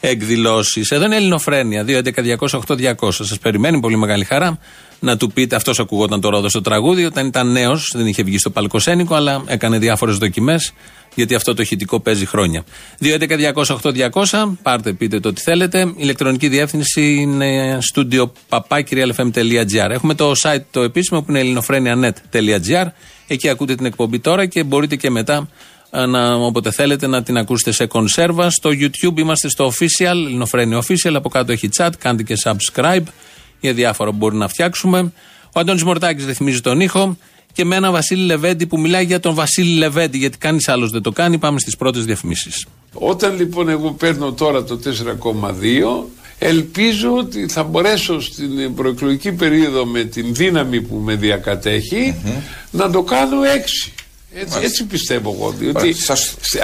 [0.00, 0.90] εκδηλώσεις.
[0.90, 1.84] Εδώ είναι Ελληνοφρένεια.
[1.86, 2.94] 2.11.208.200.
[3.10, 4.58] Σας περιμένει πολύ μεγάλη χαρά
[5.02, 8.38] να του πείτε, αυτός ακουγόταν το ρόδο στο τραγούδι, όταν ήταν νέος, δεν είχε βγει
[8.38, 10.72] στο Παλκοσένικο, αλλά έκανε διάφορες δοκιμές,
[11.14, 12.64] γιατί αυτό το ηχητικό παίζει χρόνια.
[13.00, 15.80] 2.11.208.200, πάρτε, πείτε το τι θέλετε.
[15.80, 19.90] Η ηλεκτρονική διεύθυνση είναι studio papakirialfm.gr.
[19.90, 22.86] Έχουμε το site το επίσημο που είναι ελληνοφρένια.net.gr.
[23.26, 25.48] Εκεί ακούτε την εκπομπή τώρα και μπορείτε και μετά
[26.08, 28.50] να, όποτε θέλετε να την ακούσετε σε κονσέρβα.
[28.50, 31.12] Στο YouTube είμαστε στο official, Ελληνοφρένια official.
[31.14, 33.04] Από κάτω έχει chat, κάντε και subscribe
[33.62, 35.12] για διάφορα που μπορεί να φτιάξουμε.
[35.54, 37.16] Ο Αντώνης Μορτάκης ρυθμίζει τον ήχο
[37.52, 41.02] και με ένα Βασίλη Λεβέντη που μιλάει για τον Βασίλη Λεβέντη, γιατί κανείς άλλος δεν
[41.02, 41.38] το κάνει.
[41.38, 42.66] Πάμε στις πρώτες διαφημίσεις.
[42.92, 46.04] Όταν λοιπόν εγώ παίρνω τώρα το 4,2
[46.38, 52.14] ελπίζω ότι θα μπορέσω στην προεκλογική περίοδο με την δύναμη που με διακατεχει
[52.70, 53.36] να το κάνω
[53.86, 53.92] 6.
[54.34, 55.50] Έτσι, έτσι πιστεύω εγώ.
[55.58, 55.94] Διότι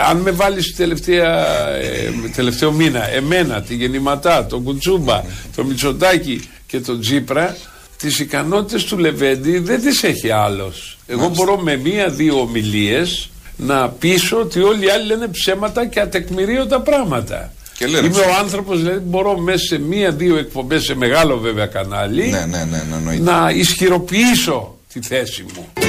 [0.09, 5.23] αν με βάλεις τελευταία, ε, τελευταίο μήνα, εμένα, τη Γεννηματά, τον Κουτσούμπα,
[5.57, 7.57] τον Μητσοτάκη και τον Τζίπρα,
[7.97, 10.99] τις ικανότητες του Λεβέντη δεν τις έχει άλλος.
[11.07, 16.81] Εγώ μπορώ με μία-δύο ομιλίες να πείσω ότι όλοι οι άλλοι λένε ψέματα και ατεκμηρίωτα
[16.81, 17.53] πράγματα.
[17.79, 22.27] Και λένε Είμαι ο άνθρωπος, δηλαδή μπορώ μέσα σε μία-δύο εκπομπές, σε μεγάλο βέβαια κανάλι,
[22.27, 23.23] Ναι, ναι, ναι, ναι, εννοείται.
[23.23, 25.88] να ισχυροποιήσω τη θέση μου.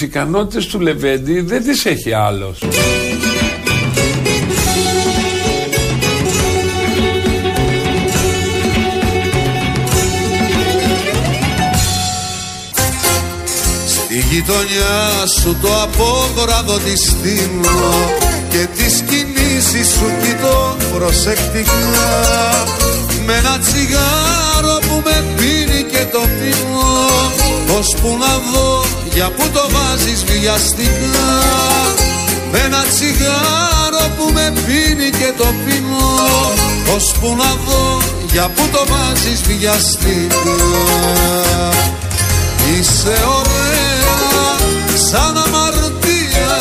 [0.00, 2.58] Τις ικανότητες του Λεβέντη δεν τις έχει άλλος.
[13.86, 21.74] Στη γειτονιά σου το απόγραδο της στείλω και τις κινήσεις σου κοιτώ προσεκτικά
[23.26, 27.39] με ένα τσιγάρο που με πίνει και το πίνω
[27.72, 31.30] πως που να δω για που το βάζεις βιαστικά
[32.52, 36.08] με ένα τσιγάρο που με πίνει και το πίνω.
[36.86, 38.00] Πως που να δω
[38.32, 40.40] για που το βάζεις βιαστικά
[42.72, 44.56] Είσαι ωραία
[45.10, 46.52] σαν αμαρτία.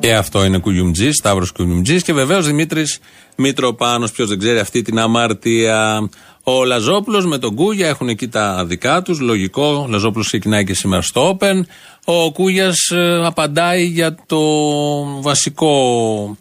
[0.00, 2.98] Και αυτό είναι Κουγιουμτζή, Σταύρος Κουγιουμτζή και βεβαίως Δημήτρης
[3.36, 4.12] Μητροπάνος.
[4.12, 6.08] Ποιος δεν ξέρει αυτή την αμαρτία.
[6.42, 9.20] Ο Λαζόπουλος με τον Κούγια έχουν εκεί τα δικά τους.
[9.20, 9.66] Λογικό.
[9.66, 11.60] Ο Λαζόπουλος ξεκινάει και σήμερα στο Open.
[12.04, 12.76] Ο Κούγιας
[13.24, 14.40] απαντάει για το
[15.20, 16.36] βασικό.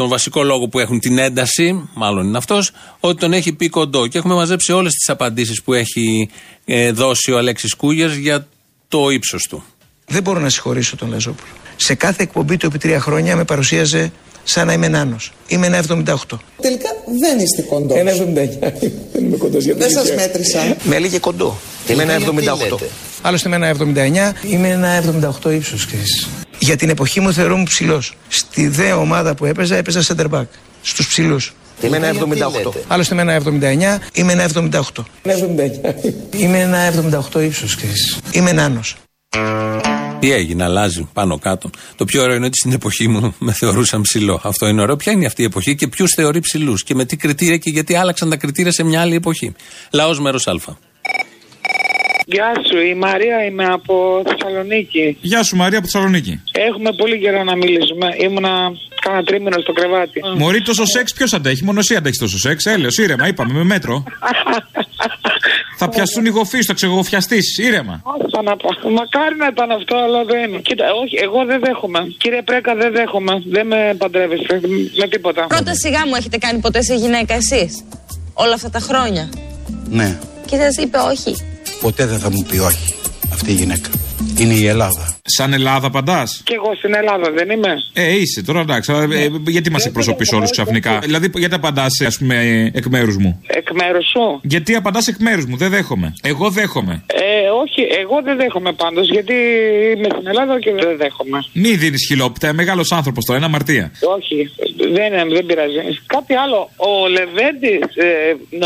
[0.00, 4.06] Τον βασικό λόγο που έχουν την ένταση, μάλλον είναι αυτός, ότι τον έχει πει κοντό.
[4.06, 6.30] Και έχουμε μαζέψει όλες τις απαντήσεις που έχει
[6.64, 8.46] ε, δώσει ο Αλέξης Κούγια για
[8.88, 9.64] το ύψος του.
[10.06, 11.48] Δεν μπορώ να συγχωρήσω τον Λαζόπουλο.
[11.76, 14.12] Σε κάθε εκπομπή του επί τρία χρόνια με παρουσίαζε
[14.44, 15.16] σαν να είμαι νάνο.
[15.48, 16.14] Είμαι ένα 78.
[16.60, 16.88] Τελικά
[17.20, 17.98] δεν είστε κοντός.
[17.98, 18.14] Ένα 79.
[19.12, 20.76] Δεν είμαι κοντός για Δεν σας μέτρησα.
[20.82, 21.58] Με έλεγε κοντό.
[21.88, 22.18] Είμαι ένα
[22.78, 22.84] 78.
[23.22, 23.76] Άλλωστε είμαι ένα
[24.44, 24.50] 79.
[24.50, 25.02] Είμαι ένα
[25.44, 25.86] 78 ύψος.
[26.70, 28.16] Για την εποχή μου θεωρούμαι ψηλός.
[28.28, 30.46] Στη δε ομάδα που έπαιζα, έπαιζα center back.
[30.82, 31.54] Στους ψηλούς.
[31.80, 32.72] Είμαι ένα 78.
[32.86, 33.98] Άλλωστε είμαι ένα 79.
[34.12, 35.04] Είμαι ένα 78.
[35.22, 36.36] Ένα 79.
[36.36, 36.86] Είμαι ένα
[37.32, 37.76] 78 ύψος.
[38.32, 38.96] Είμαι νάνος.
[40.20, 41.70] Τι έγινε, αλλάζει πάνω κάτω.
[41.96, 44.40] Το πιο ωραίο είναι ότι στην εποχή μου με θεωρούσαν ψηλό.
[44.42, 44.96] Αυτό είναι ωραίο.
[44.96, 47.94] Ποια είναι αυτή η εποχή και ποιους θεωρεί ψηλούς και με τι κριτήρια και γιατί
[47.94, 49.52] άλλαξαν τα κριτήρια σε μια άλλη εποχή.
[49.90, 50.52] Λαός μέρος Α.
[52.32, 55.16] Γεια σου, η Μαρία είμαι από Θεσσαλονίκη.
[55.20, 56.42] Γεια σου Μαρία από Θεσσαλονίκη.
[56.52, 58.08] Έχουμε πολύ καιρό να μιλήσουμε.
[58.18, 60.20] Ήμουνα κάνα τρίμηνο στο κρεβάτι.
[60.36, 62.66] Μωρή τόσο σεξ ποιος αντέχει, μόνο εσύ αντέχεις τόσο σεξ.
[62.66, 64.04] Έλεος, ήρεμα, είπαμε με μέτρο.
[65.80, 68.02] θα πιαστούν οι γοφείς, θα ξεγοφιαστείς, ήρεμα.
[68.24, 68.68] Άστα να πω.
[68.90, 70.62] Μακάρι να ήταν αυτό, αλλά δεν.
[70.62, 72.00] Κοίτα, όχι, εγώ δεν δέχομαι.
[72.18, 73.42] Κύριε Πρέκα, δεν δέχομαι.
[73.46, 74.60] Δεν με παντρεύεστε
[74.98, 75.46] με τίποτα.
[75.46, 77.84] Πρώτα σιγά μου έχετε κάνει ποτέ σε γυναίκα εσείς;
[78.34, 79.28] Όλα αυτά τα χρόνια;
[79.88, 81.49] Ναι, Και σας είπε όχι;
[81.80, 82.94] Ποτέ δεν θα μου πει όχι
[83.32, 83.88] αυτή η γυναίκα.
[84.40, 85.16] Είναι η Ελλάδα.
[85.22, 87.74] Σαν Ελλάδα απαντάς; Και εγώ στην Ελλάδα δεν είμαι.
[87.92, 88.92] Ε, είσαι τώρα εντάξει.
[88.92, 93.16] αλλά, ε, γιατί μας εκπροσωπείς όλους ξαφνικά; Δηλαδή, γιατί απαντάς, ας πούμε, ε, εκ μέρους
[93.16, 96.14] μου; Εκ μέρους σου; Γιατί απαντάς εκ μέρους μου, δεν δέχομαι.
[96.22, 97.04] Εγώ δέχομαι.
[97.06, 99.34] Ε, όχι, εγώ δεν δέχομαι πάντως γιατί
[99.96, 101.38] είμαι στην Ελλάδα και δεν δέχομαι.
[101.52, 103.92] Μη δίνεις χιλόπιτα, μεγάλος άνθρωπος τώρα, είναι αμαρτία.
[104.16, 104.50] Όχι,
[104.96, 105.98] δεν, δεν πειράζει.
[106.06, 106.70] Κάτι άλλο.
[106.76, 108.08] Ο Λεβέντης ε,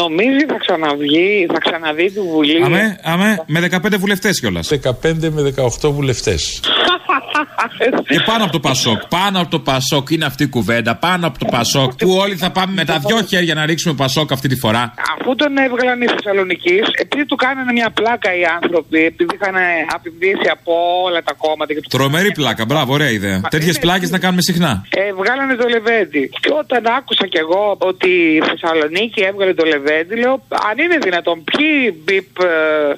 [0.01, 2.63] νομίζει θα ξαναβγεί, θα ξαναδεί τη Βουλή.
[2.65, 4.69] Αμέ, αμέ, με 15 βουλευτές κιόλας.
[4.69, 6.61] 15 με 18 βουλευτές.
[8.09, 9.01] Και πάνω από το Πασόκ.
[9.09, 10.95] Πάνω από το Πασόκ είναι αυτή η κουβέντα.
[10.95, 11.95] Πάνω από το Πασόκ.
[11.95, 14.95] Που όλοι θα πάμε με τα δυο χέρια να ρίξουμε Πασόκ αυτή τη φορά.
[15.13, 19.57] Αφού τον έβγαλαν οι Θεσσαλονίκη, επειδή του κάνανε μια πλάκα οι άνθρωποι, επειδή είχαν
[19.97, 20.73] απειβδίσει από
[21.07, 21.73] όλα τα κόμματα.
[21.75, 21.81] Και...
[21.89, 22.65] Τρομερή πλάκα.
[22.65, 23.41] Μπράβο, ωραία ιδέα.
[23.41, 24.87] Τέτοιες πλάκες να κάνουμε συχνά.
[24.91, 26.31] Ε, βγάλανε το Λεβέντι.
[26.41, 30.35] Και όταν άκουσα κι εγώ ότι η Θεσσαλονίκη έβγαλε το Λεβέντι, λέω
[30.69, 31.71] αν είναι δυνατόν, ποιοι
[32.05, 32.49] μπιπ ε,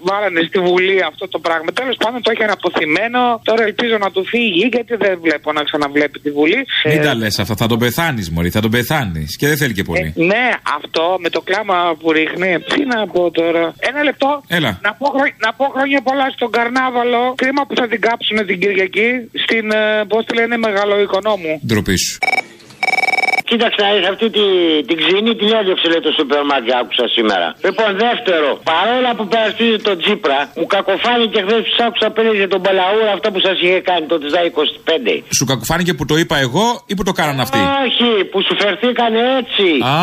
[0.08, 1.70] βάλανε στη Βουλή αυτό το πράγμα.
[1.80, 3.20] Τέλος πάντων το είχαν αποθυμένο.
[3.48, 6.60] Τώρα ελπίζω να του φύγει, γιατί δεν βλέπω να ξαναβλέπει τη Βουλή.
[6.84, 9.36] Μην Ε, τα λες αυτά, θα τον πεθάνεις, Μωρή, θα τον πεθάνεις.
[9.36, 10.12] Και δεν θέλει και πολύ.
[10.16, 12.58] ε, ναι, αυτό με το κλάμα που ρίχνει.
[12.74, 13.74] Τι να πω τώρα.
[13.78, 14.42] Ένα λεπτό.
[14.48, 14.78] Έλα.
[14.82, 17.34] Να πω, χρό- να πω χρόνια πολλά στον Καρνάβαλο.
[17.36, 19.08] Κρίμα που θα την κάψουν την Κυριακή
[19.44, 19.66] στην,
[20.08, 21.60] πώς τη λένε, μεγαλοοικονόμου.
[21.66, 22.18] Ντροπή σου.
[23.50, 24.44] Κοίταξε να δεις αυτή τη,
[24.88, 27.46] την ξύνη την έδιωξε λέει το σούπερ μάρκετ άκουσα σήμερα.
[27.66, 32.48] Λοιπόν, δεύτερο, παρόλα που περαστίζει τον Τζίπρα, μου κακοφάνηκε χθες που σ' άκουσα πριν για
[32.54, 35.22] τον Μπαλαούρα αυτό που σας είχε κάνει το Τζά 25.
[35.36, 39.20] Σου κακοφάνηκε που το είπα εγώ ή που το κάναν αυτοί; Όχι, που σου φερθήκανε
[39.40, 39.66] έτσι.
[39.84, 39.96] Α,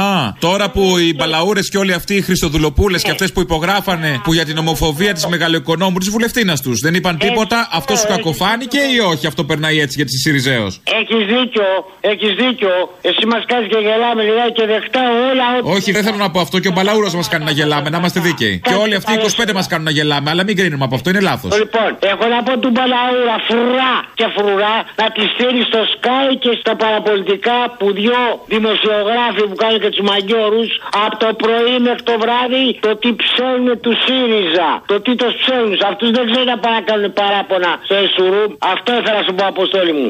[0.47, 4.45] τώρα που οι μπαλαούρες και όλοι αυτοί οι Χριστοδουλοπούλες και αυτές που υπογράφανε που για
[4.45, 9.27] την ομοφοβία της μεγαλοοικονόμου της βουλευτήνα του δεν είπαν τίποτα, αυτό σου κακοφάνηκε ή όχι,
[9.27, 10.65] αυτό περνάει έτσι για τη Σιριζέο.
[10.99, 11.67] Έχεις δίκιο,
[12.01, 12.73] έχεις δίκιο.
[13.01, 15.65] Εσύ μας κάνει και γελάμε λιγάκι και δεχτά όλα ό,τι.
[15.75, 18.19] Όχι, δεν θέλω να πω αυτό και ο μπαλαούρο μας κάνει να γελάμε, να είμαστε
[18.27, 18.55] δίκαιοι.
[18.67, 21.23] Και όλοι αυτοί οι 25 μας κάνουν να γελάμε, αλλά μην κρίνουμε από αυτό, είναι
[21.29, 21.51] λάθος.
[21.61, 26.51] Λοιπόν, έχω να πω του Μπαλαούρα φρουρά και φρουρά να τη στείλει στο Sky και
[26.61, 28.21] στα παραπολιτικά που δυο
[28.53, 30.63] δημοσιογράφοι που κάνουν και τους μαγκιόρου
[31.05, 34.69] από το πρωί μέχρι το βράδυ το τι ψέλνουν του ΣΥΡΙΖΑ.
[34.91, 35.77] Το τι το ψέλνουν.
[35.91, 38.51] Αυτούς δεν ξέρει να παρακάνουν παράπονα στο Εσουρούμ.
[38.73, 40.09] Αυτό ήθελα να σου πω, Αποστόλη μου.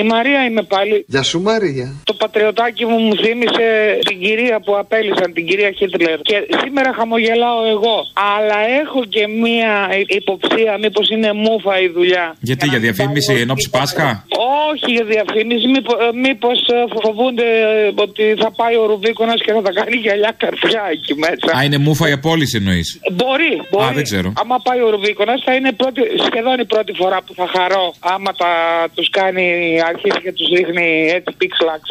[0.00, 1.04] Η Μαρία είμαι πάλι.
[1.08, 1.86] Γεια σου Μαρία.
[2.04, 3.66] Το πατριωτάκι μου μου θύμισε
[4.08, 6.18] την κυρία που απέλησαν, την κυρία Χίτλερ.
[6.30, 7.96] Και σήμερα χαμογελάω εγώ.
[8.36, 9.72] Αλλά έχω και μία
[10.20, 12.36] υποψία, μήπως είναι μούφα η δουλειά.
[12.40, 14.24] Γιατί, για διαφήμιση εν ώψη Πάσχα;
[14.70, 15.66] Όχι για διαφήμιση,
[16.24, 16.48] μήπω
[17.02, 17.48] φοβούνται
[17.86, 21.58] ε, ότι θα πάει ο Ρουβίκονας και θα τα κάνει γυαλιά καρδιά εκεί μέσα.
[21.58, 23.00] Α, είναι μούφα η απόλυση εννοείς.
[23.12, 23.84] Μπορεί, μπορεί.
[23.84, 24.32] Α, δεν ξέρω.
[24.42, 27.94] Άμα πάει ο Ρουβίκονας, θα είναι πρώτη, σχεδόν η πρώτη φορά που θα χαρώ.
[27.98, 28.52] Άμα τα
[28.94, 29.44] τους κάνει,
[29.92, 31.82] αρχίσει και τους ρίχνει έτσι πίξλαξ.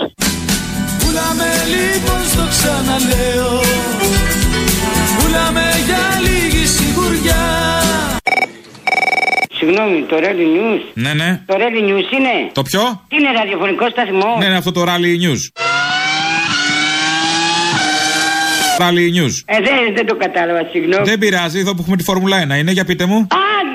[0.99, 3.51] Πουλάμε λοιπόν στο ξαναλέω
[5.19, 7.43] Πουλάμε για λίγη σιγουριά
[9.57, 10.81] Συγγνώμη, το Rally News.
[10.93, 11.41] Ναι, ναι.
[11.45, 12.33] Το Rally News είναι.
[12.53, 15.41] Το ποιο; Τι είναι ραδιοφωνικό σταθμό; Ναι, είναι αυτό το Rally News.
[18.79, 19.35] Rally News.
[19.45, 21.05] Ε, δεν, δεν το κατάλαβα, συγγνώμη.
[21.05, 23.15] Δεν πειράζει, εδώ που έχουμε τη Φόρμουλα 1 είναι, για πείτε μου.
[23.17, 23.43] Α,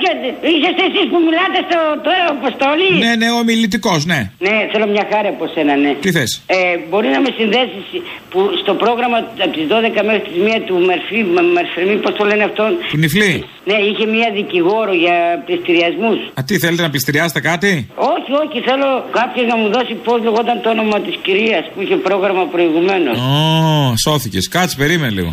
[0.55, 4.19] είσαστε εσείς που μιλάτε στο τώρα, Αποστόλη; Ναι, ναι, ο μιλητικό, ναι.
[4.45, 5.91] Ναι, θέλω μια χάρη από σένα, ναι.
[6.03, 6.57] Τι θες; Ε,
[6.89, 7.85] μπορεί να με συνδέσεις
[8.31, 11.19] που στο πρόγραμμα από τις 12 μέχρι τις 1 του Μερφή,
[11.57, 13.33] Μερφερμή, πώς το λένε αυτόν; Του νυφλή.
[13.69, 16.17] Ναι, είχε μια δικηγόρο για πληστηριασμούς.
[16.37, 17.71] Α, τι θέλετε να πληστηριάσετε κάτι;
[18.13, 21.95] Όχι, όχι, θέλω κάποιος να μου δώσει πώς λεγόταν το όνομα της κυρίας που είχε
[22.07, 23.15] πρόγραμμα προηγουμένως.
[23.17, 24.47] Ω, σώθηκες.
[24.47, 25.31] Κάτσε, περίμενε λίγο.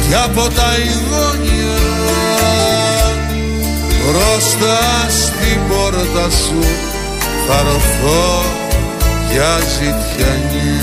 [0.08, 1.80] κι από τα ειδόνια.
[4.02, 6.62] Μπροστά στην πόρτα σου
[7.48, 8.28] θα ρωθώ
[9.36, 10.75] για ζητιανιά.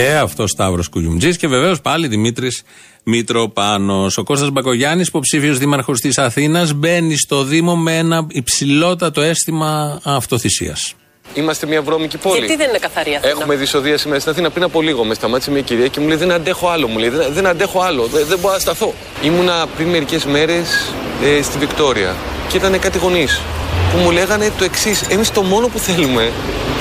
[0.00, 2.62] Και αυτός Σταύρος Κουγιουμτζής και βεβαίως πάλι Δημήτρης
[3.04, 4.18] Μητροπάνος.
[4.18, 10.94] Ο Κώστας Μπακογιάννης, υποψήφιος δήμαρχος της Αθήνας, μπαίνει στο Δήμο με ένα υψηλότατο αίσθημα αυτοθυσίας.
[11.34, 12.38] Είμαστε μια βρώμικη πόλη.
[12.38, 14.50] Γιατί δεν είναι καθαρή Αθήνα; Έχουμε δυσοδεία σήμερα στην Αθήνα.
[14.50, 16.86] Πριν από λίγο με σταμάτησε μια κυρία και μου λέει: Δεν αντέχω άλλο.
[16.86, 18.06] Μου λέει: Δεν, δεν αντέχω άλλο.
[18.06, 18.94] Δεν, δεν μπορώ να σταθώ.
[19.22, 20.92] Ήμουνα πριν μερικές μέρες
[21.38, 22.16] ε, στη Βικτόρια
[22.48, 23.26] και ήταν κάτι γονεί
[23.92, 26.32] που μου λέγανε το εξής: Εμείς το μόνο που θέλουμε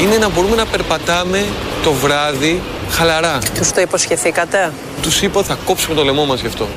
[0.02, 1.45] είναι να μπορούμε να περπατάμε
[1.84, 3.39] το βράδυ χαλαρά.
[3.58, 6.67] Τους το υποσχεθήκατε; Τους είπα: Θα κόψουμε το λαιμό μας γι' αυτό.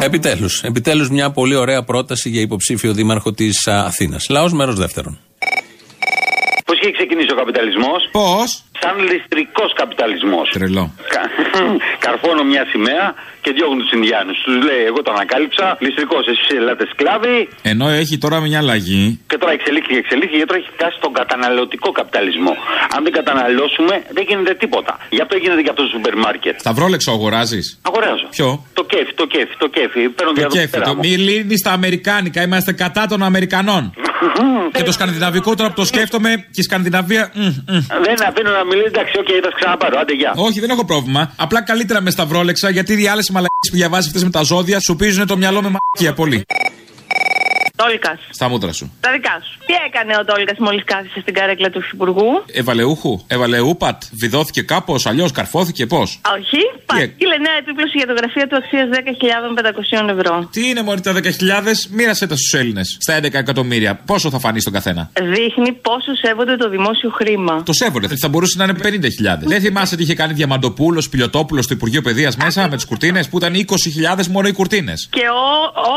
[0.00, 0.62] Επιτέλους.
[0.62, 4.26] Επιτέλους μια πολύ ωραία πρόταση για υποψήφιο δήμαρχο της Αθήνας.
[4.28, 5.18] Λαός μέρος δεύτερον.
[6.64, 10.46] Πώς έχει ξεκινήσει ο καπιταλισμός; Πώς; Σαν ληστρικός καπιταλισμός.
[10.56, 10.84] Τρελό.
[12.04, 13.06] Καρφώνω μια σημαία
[13.44, 14.36] και διώχνουν τους Ινδιάνους.
[14.44, 15.64] Τους λέει: Εγώ το ανακάλυψα.
[15.84, 17.36] Ληστρικός, εσείς ελάτε σκλάβοι.
[17.72, 19.04] Ενώ έχει τώρα μια αλλαγή.
[19.30, 22.52] Και τώρα εξελίχθηκε, εξελίχθηκε και τώρα έχει φτάσει στον καταναλωτικό καπιταλισμό.
[22.94, 24.92] Αν δεν καταναλώσουμε, δεν γίνεται τίποτα.
[25.16, 26.54] Γι' αυτό γίνεται και αυτό το σούπερ μάρκετ.
[26.64, 28.26] Σταυρόλεξο αγοράζεις; Αγοράζω.
[28.36, 30.02] Ποιο; Το κέφι, το κέφι, το κέφι.
[30.16, 30.70] Παίρνω Το διαδοχή κέφι.
[30.74, 31.00] πέρα Το μου.
[31.04, 32.38] μη λύνει στα Αμερικάνικα.
[32.42, 33.82] Είμαστε κατά των Αμερικανών.
[34.76, 37.30] και το σκανδιναβικό τώρα που το σκέφτομαι και η Σκανδιναβία.
[37.34, 37.78] μ, μ.
[38.06, 40.00] Δεν αφήνω να μιλήσει, εντάξει, οκ, θα ξαναπάρω.
[40.00, 40.32] Άντε, γεια.
[40.36, 41.32] Όχι, δεν έχω πρόβλημα.
[41.36, 44.96] Απλά καλύτερα με σταυρόλεξα γιατί οι άλλες μαλακίες που διαβάζεις αυτές με τα ζώδια σου
[44.96, 46.46] πήζουν το μυαλό με μαλακία πολύ.
[47.82, 48.18] Τόλκας.
[48.30, 48.92] Στα μούτρα σου.
[49.00, 49.58] Τα δικά σου.
[49.66, 54.62] Τι έκανε ο Τόλκας μόλις κάθισε στην καρέκλα του Υφυπουργού; Έβαλε UHU, έβαλε ούπατ, βιδώθηκε
[54.62, 56.60] κάπως, αλλιώς καρφώθηκε πώς; Όχι.
[56.86, 60.48] Παρήγγειλε νέα επίπλωση για το γραφείο του αξίας 10.500 ευρώ.
[60.52, 61.20] Τι είναι μόλι τα 10.000,
[61.90, 62.96] μοίρασε τα στους Έλληνες.
[63.00, 63.94] Στα 11 εκατομμύρια.
[63.94, 67.62] Πόσο θα φανεί στον καθένα; Δείχνει πόσο σέβονται το δημόσιο χρήμα.
[67.62, 68.08] Το σέβονται.
[68.16, 69.38] Θα μπορούσε να είναι 50.000.
[69.40, 73.36] Δεν θυμάσαι τι είχε κάνει Διαμαντοπούλος, Πιλιοτόπουλος στο Υπουργείο Παιδείας μέσα με τις κουρτίνες που
[73.36, 75.08] ήταν 20.000 μόνο οι κουρτίνες.
[75.10, 75.44] Και ο,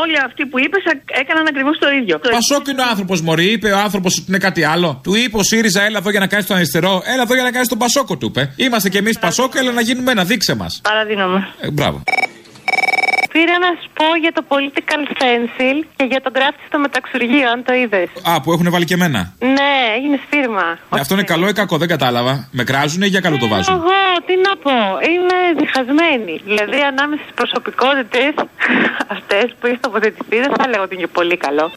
[0.02, 2.18] όλοι αυτοί που είπες έκαναν ακριβώς το ίδιο.
[2.18, 5.00] Πασόκ είναι ο άνθρωπος Μωρή, είπε ο άνθρωπος ότι είναι κάτι άλλο.
[5.02, 7.50] Του είπε ο ΣΥΡΙΖΑ, έλα εδώ για να κάνεις τον αριστερό, έλα εδώ για να
[7.50, 8.52] κάνεις τον Πασόκο, του είπε.
[8.56, 10.80] Είμαστε κι εμείς Πασόκ, έλα να γίνουμε ένα, δείξε μας.
[10.82, 11.48] Παραδίνομαι.
[11.60, 12.02] Ε, μπράβο.
[13.36, 17.64] Πήρα να σου πω για το political stencil και για τον γράφτη στο μεταξουργείο, αν
[17.64, 18.08] το είδες.
[18.30, 19.20] Α, που έχουν βάλει και εμένα.
[19.38, 20.66] Ναι, έγινε σφύρμα.
[20.94, 22.48] Ε, Αυτό είναι καλό ή κακό, δεν κατάλαβα.
[22.50, 24.76] Με κράζουν ή για καλό το βάζουν; Εγώ, τι να πω,
[25.12, 26.40] είμαι διχασμένη.
[26.44, 28.32] Δηλαδή, ανάμεσα στις προσωπικότητες
[29.14, 31.70] αυτές που έχει τοποθετηθείς, δεν θα λέγω ότι είναι και πολύ καλό.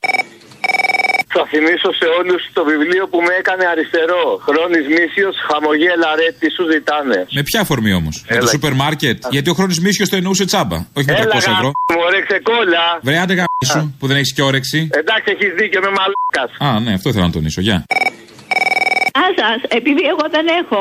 [1.35, 4.23] Θα θυμίσω σε όλους το βιβλίο που με έκανε αριστερό.
[4.47, 7.19] Χρόνης Μίσιος, χαμογέλα ρε, τι σου ζητάνε.
[7.37, 10.77] Με ποια αφορμή όμως; Με το σούπερ μάρκετ; Γιατί ο χρόνο Μίσιος το εννοούσε τσάμπα.
[10.97, 11.69] Όχι με 300 Έλα, ευρώ.
[11.93, 12.83] Μου ωρέξε κόλλα.
[13.01, 14.89] Βρε, άντε γάμι σου που δεν έχεις και όρεξη.
[14.91, 16.51] Εντάξει, έχεις δίκιο με μαλάκας.
[16.67, 17.61] Α, ναι, αυτό ήθελα να τονίσω.
[17.61, 17.85] Γεια.
[19.11, 20.79] Α σας, επειδή εγώ δεν έχω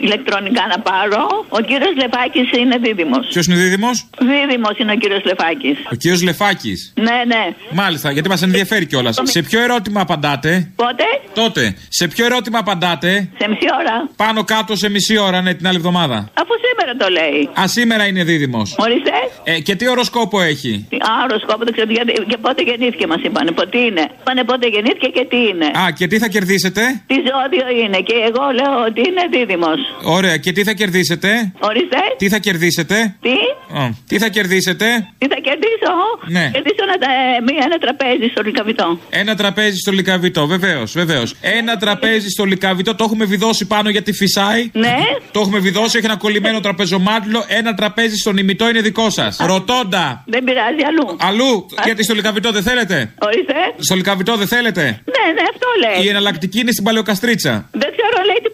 [0.00, 3.26] ηλεκτρονικά να πάρω, ο κύριος Λεφάκης είναι δίδυμος.
[3.32, 5.78] Ποιος είναι δίδυμος; Δίδυμος είναι ο κύριος Λεφάκης.
[5.92, 6.92] Ο κύριος Λεφάκης.
[6.96, 7.42] Ναι, ναι.
[7.72, 9.20] Μάλιστα, γιατί μας ενδιαφέρει κιόλας.
[9.22, 11.76] Σε ποιο ερώτημα απαντάτε; Πότε; Τότε.
[11.88, 14.08] Σε ποιο ερώτημα απαντάτε; Σε μισή ώρα.
[14.16, 16.16] Πάνω κάτω σε μισή ώρα, ναι, την άλλη εβδομάδα.
[16.40, 17.50] Αφού σήμερα το λέει.
[17.60, 18.74] Α, σήμερα είναι δίδυμος.
[18.78, 19.10] Ορίστε.
[19.44, 22.12] Ε, και τι οροσκόπο έχει; Α, οροσκόπο δεν ξέρω γιατί.
[22.28, 23.50] Και πότε γεννήθηκε μας είπανε.
[23.50, 25.66] Πότε είναι; Είπανε πότε γεννήθηκε και τι είναι.
[25.66, 27.98] Α, και τι θα κερδίσετε; Τι ζώδιο είναι.
[28.08, 29.80] Και εγώ λέω ότι είναι δίδυμος.
[30.02, 31.98] Ωραία, και τι θα κερδίσετε; Ορίστε.
[32.16, 33.34] Τι θα κερδίσετε; Τι;
[33.78, 34.86] Α, τι θα κερδίσετε;
[35.18, 35.38] Τι θα
[35.84, 36.32] κερδίσω.
[36.36, 36.50] Ναι.
[36.52, 38.98] Κερδίσω ένα, ε, μία, ένα τραπέζι στο Λικαβιτό.
[39.10, 41.34] Ένα τραπέζι στο λικαβιτό, βεβαίως, βεβαίως.
[41.40, 44.70] Ένα τραπέζι στο λικαβιτό, το έχουμε βιδώσει πάνω γιατί φυσάει.
[44.72, 44.96] Ναι.
[45.30, 47.44] Το έχουμε βιδώσει, έχει ένα κολλημένο τραπεζομάτλο.
[47.48, 49.36] Ένα τραπέζι στον ημιτό είναι δικό σας.
[49.40, 50.24] Ρωτώντα.
[50.26, 51.16] Δεν πειράζει αλλού.
[51.20, 53.54] Αλλού, γιατί στο λικαβιτό δεν θέλετε; Ορίστε.
[53.78, 56.04] Στο λικαβιτό δεν θέλετε; Ναι, ναι, αυτό λέει.
[56.04, 57.52] Η εναλλακτική είναι στην παλαιοκαστρίτσα.
[57.70, 57.93] Δεν ξέρω, λέει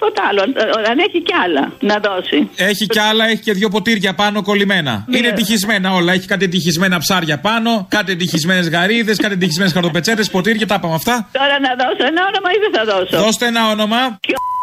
[0.00, 0.42] τίποτα άλλο.
[0.90, 2.50] Αν έχει κι άλλα να δώσει.
[2.56, 5.04] Έχει κι άλλα, έχει και δύο ποτήρια πάνω κολλημένα.
[5.06, 5.18] Ναι.
[5.18, 6.12] Είναι ευτυχισμένα όλα.
[6.12, 11.28] Έχει κάτι ευτυχισμένα ψάρια πάνω, κάτι ευτυχισμένε γαρίδες, κάτι ευτυχισμένε χαρτοπετσέτες, ποτήρια, τα είπαμε αυτά.
[11.32, 14.18] Τώρα να δώσω ένα όνομα ή δεν θα δώσω; Δώστε ένα όνομα.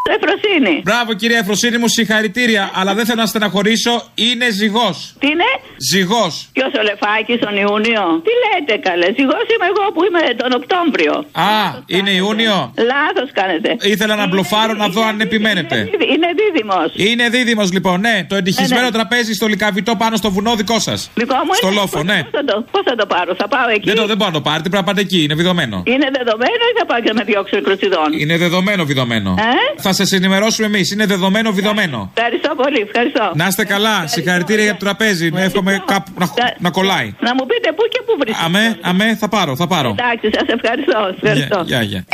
[0.08, 0.74] Και ο Εφροσύνη.
[0.84, 2.70] Μπράβο κυρία Εφροσύνη μου, συγχαρητήρια.
[2.74, 4.96] Αλλά δεν θέλω να στεναχωρήσω, είναι ζυγός.
[5.20, 5.48] Τι είναι;
[5.90, 6.32] Ζυγός.
[6.52, 9.06] Ποιος ο Λεφάκης τον Ιούνιο; Τι λέτε καλέ.
[9.18, 11.14] Ζυγός είμαι εγώ που είμαι τον Οκτώβριο.
[11.32, 11.56] Α,
[11.96, 12.56] είναι Ιούνιο.
[12.92, 13.70] Λάθος κάνετε.
[13.94, 15.76] Ήθελα να μπλοφάρω να δω αν επιμένετε.
[16.14, 16.88] Είναι δίδυμος.
[16.94, 18.16] Είναι δίδυμος λοιπόν, ναι.
[18.28, 18.92] Το εντυχισμένο Ναι, ναι.
[18.98, 21.10] τραπέζι στο λικαβιτό πάνω στο βουνό δικό σας.
[21.14, 21.80] Δικό μου Στο είναι.
[21.80, 22.18] λόφο, ναι.
[22.22, 24.36] Πώς θα, το, πώς θα το πάρω, θα πάω εκεί; Δεν, το, δεν μπορώ να
[24.36, 25.76] το πάρετε, πρέπει να πάτε εκεί, είναι βιδωμένο.
[25.86, 28.08] Είναι δεδομένο ή θα πάω και να με διώξω εκρουτσιδών.
[28.22, 29.30] Είναι δεδομένο βιδωμένο.
[29.38, 32.12] Ε; Θα σα ενημερώσουμε εμείς, είναι δεδομένο βιδωμένο.
[32.14, 33.32] Ευχαριστώ πολύ, ευχαριστώ.
[33.34, 35.30] Να είστε καλά, συγχαρητήρια για το τραπέζι.
[35.34, 36.26] Εύχομαι κάπου να,
[36.58, 37.14] να κολλάει.
[37.20, 38.44] Να μου πείτε πού και πού βρίσκεται.
[38.44, 39.88] Αμέ, αμέ, θα πάρω, θα πάρω.
[39.98, 41.14] Εντάξει, σας ευχαριστώ.
[41.14, 41.62] ευχαριστώ.
[41.66, 42.04] Γεια, γεια.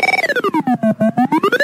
[1.44, 1.63] Βγαίνεις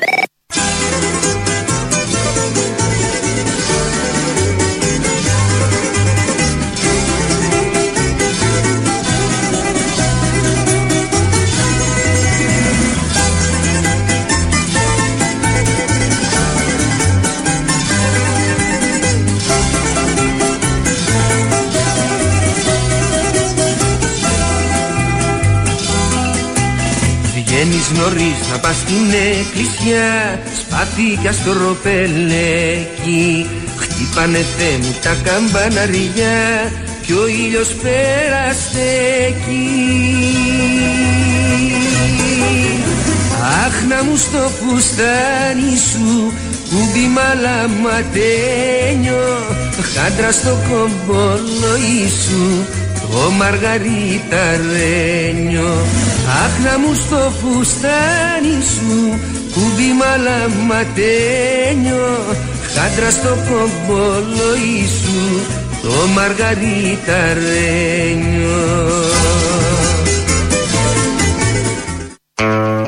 [28.00, 30.40] νωρίς να πας στην εκκλησιά.
[30.60, 33.46] Σπάθη κι αστροπελέκι
[33.78, 34.44] Χτύπανε
[34.82, 36.38] μου τα καμπαναριά.
[37.10, 39.68] Κι ο ήλιος περαστέκει
[43.64, 46.32] Αχ να μου στο φουστάνι σου
[46.70, 49.26] Κουμπί μαλαματένιο
[49.94, 52.42] Χάντρα στο κομπολόι σου
[53.00, 55.72] Το μαργαριταρένιο
[56.44, 58.92] Αχ να μου στο φουστάνι σου
[59.52, 62.08] Κουμπί μαλαματένιο
[62.74, 65.20] Χάντρα στο κομπολόι σου
[65.82, 68.60] Το μαργαριταρένιο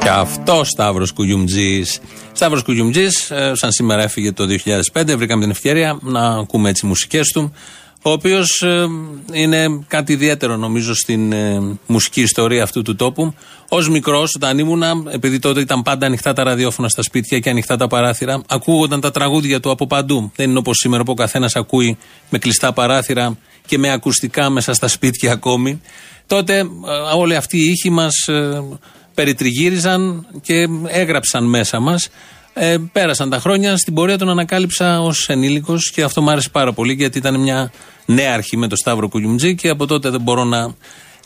[0.00, 2.00] Και αυτό Σταύρος Κουγιουμτζής.
[2.32, 4.46] Σταύρος Κουγιουμτζής, σαν σήμερα έφυγε το
[4.92, 7.52] 2005, βρήκαμε την ευκαιρία να ακούμε έτσι μουσικές του.
[8.04, 8.64] Ο οποίος
[9.32, 13.34] είναι κάτι ιδιαίτερο νομίζω στην ε, μουσική ιστορία αυτού του τόπου.
[13.68, 17.76] Ω μικρός, όταν ήμουνα, επειδή τότε ήταν πάντα ανοιχτά τα ραδιόφωνα στα σπίτια και ανοιχτά
[17.76, 20.32] τα παράθυρα, ακούγονταν τα τραγούδια του από παντού.
[20.36, 21.98] Δεν είναι όπως σήμερα που ο καθένας ακούει
[22.30, 25.80] με κλειστά παράθυρα και με ακουστικά μέσα στα σπίτια ακόμη.
[26.26, 26.64] Τότε ε,
[27.16, 28.14] όλοι αυτοί οι ήχοι μας
[29.14, 32.08] περιτριγύριζαν και έγραψαν μέσα μας.
[32.54, 33.76] Ε, πέρασαν τα χρόνια.
[33.76, 37.72] Στην πορεία τον ανακάλυψα ως ενήλικος και αυτό μου άρεσε πάρα πολύ γιατί ήταν μια
[38.06, 40.74] νέα αρχή με το Σταύρο Κουγιουμτζή και από τότε δεν μπορώ να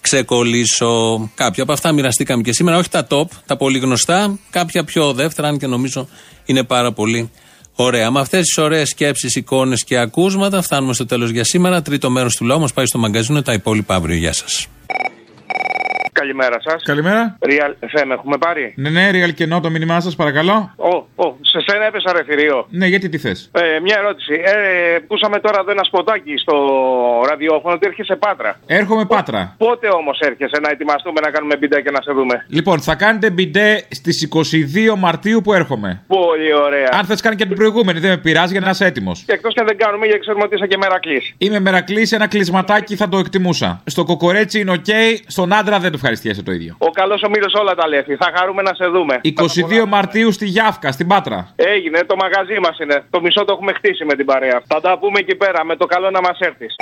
[0.01, 1.31] ξεκολλήσω.
[1.35, 2.79] Κάποια από αυτά μοιραστήκαμε και σήμερα.
[2.79, 4.39] Όχι τα top, τα πολύ γνωστά.
[4.51, 6.09] Κάποια πιο δεύτερα, αν και νομίζω
[6.45, 7.31] είναι πάρα πολύ
[7.74, 8.11] ωραία.
[8.11, 11.83] Με αυτές τις ωραίες σκέψεις, εικόνες και ακούσματα φτάνουμε στο τέλος για σήμερα.
[11.83, 13.43] Τρίτο μέρος του λαού μας πάει στο μαγκαζίνο.
[13.43, 14.16] Τα υπόλοιπα αύριο.
[14.16, 14.66] Γεια σας.
[16.21, 16.83] Καλημέρα σας.
[16.83, 17.39] Καλημέρα.
[17.51, 20.73] Real FM έχουμε πάρει; Ναι, ναι, real κενό το μήνυμά σας, παρακαλώ.
[20.77, 22.67] Ω, ω, σε σένα έπεσα ρε θηρίο.
[22.71, 24.35] Ναι, γιατί τι θες; Ε, μια ερώτηση.
[24.45, 26.55] Ε, πούσαμε τώρα εδώ ένα σποτάκι στο
[27.29, 28.61] ραδιόφωνο ότι έρχεσαι Πάτρα.
[28.67, 29.55] Έρχομαι Πάτρα.
[29.59, 33.31] Πότε όμως έρχεσαι να ετοιμαστούμε να κάνουμε μπιντέ και να σε δούμε; Λοιπόν, θα κάνετε
[33.31, 34.29] μπιντέ στις
[34.95, 36.03] 22 Μαρτίου που έρχομαι.
[36.07, 36.89] Πολύ ωραία.
[36.93, 39.23] Αν θες, κάνει και την προηγούμενη, δεν με πειράζει για να είσαι έτοιμος.
[39.27, 41.35] Και εκτός και αν δεν κάνουμε, γιατί ξέρουμε ότι είσαι και μερακλής.
[41.39, 43.83] Είμαι μερακλής, ένα κλεισματάκι θα το εκτιμούσα.
[43.87, 44.85] Στο κοκορέτσι είναι οκ,
[45.27, 46.75] στον άντρα δεν του ευχαριστιέσαι το ίδιο.
[46.79, 48.03] Ο καλός ο Μύρο όλα τα λέει.
[48.19, 49.21] Θα χαρούμε να σε δούμε.
[49.23, 51.53] 22 Μαρτίου στη Γιάφκα, στην Πάτρα.
[51.57, 53.05] Έγινε, το μαγαζί μας είναι.
[53.11, 54.63] Το μισό το έχουμε χτίσει με την παρέα.
[54.67, 55.65] Θα τα πούμε εκεί πέρα.
[55.65, 56.75] Με το καλό να μας έρθεις.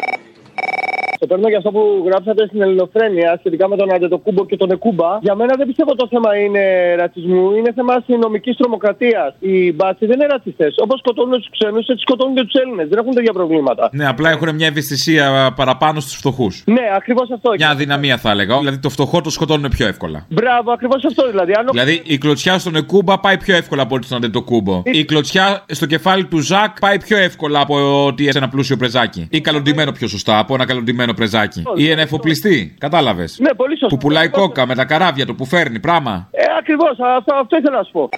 [1.25, 5.19] Το παίρνω για αυτό που γράψατε στην Ελληνοφρένεια σχετικά με τον Αντετοκούμπο και τον Εκούμπα.
[5.21, 9.35] Για μένα δεν πιστεύω το θέμα είναι ρατσισμού, είναι θέμα αστυνομικής τρομοκρατίας.
[9.39, 10.75] Οι μπάτσοι δεν είναι ρατσιστές.
[10.79, 12.89] Όπως σκοτώνουν τους ξένους, έτσι σκοτώνουν και τους Έλληνες.
[12.89, 13.89] Δεν έχουν τέτοια προβλήματα.
[13.93, 16.63] Ναι, απλά έχουν μια ευαισθησία παραπάνω στους φτωχούς.
[16.67, 17.51] Ναι, ακριβώς αυτό.
[17.57, 18.59] Μια αδυναμία θα έλεγα.
[18.59, 20.27] Δηλαδή το φτωχό το σκοτώνουν πιο εύκολα.
[20.29, 21.53] Μπράβο, ακριβώς αυτό δηλαδή.
[21.53, 21.67] Αν...
[21.71, 24.83] Δηλαδή η κλωτσιά στον Εκούμπα πάει πιο εύκολα από ότι στον Αντετοκούμπο.
[24.85, 24.99] Η...
[24.99, 29.29] η κλωτσιά στο κεφάλι του Ζακ πάει πιο εύκολα από ότι σε ένα πλούσιο πρεζάκι.
[29.31, 31.63] Ή καλοντημένο πιο σωστά από ένα καλοντημένο πρεζάκι.
[31.77, 32.75] Ή ένα εφοπλιστή.
[32.79, 33.39] Κατάλαβες.
[33.39, 33.97] Ναι, πολύ σωστά.
[33.97, 36.29] Που πουλάει κόκα με τα καράβια του που φέρνει πράγμα.
[36.31, 36.99] Ε, ακριβώς.
[37.17, 38.09] Αυτό, αυτό ήθελα να σου πω.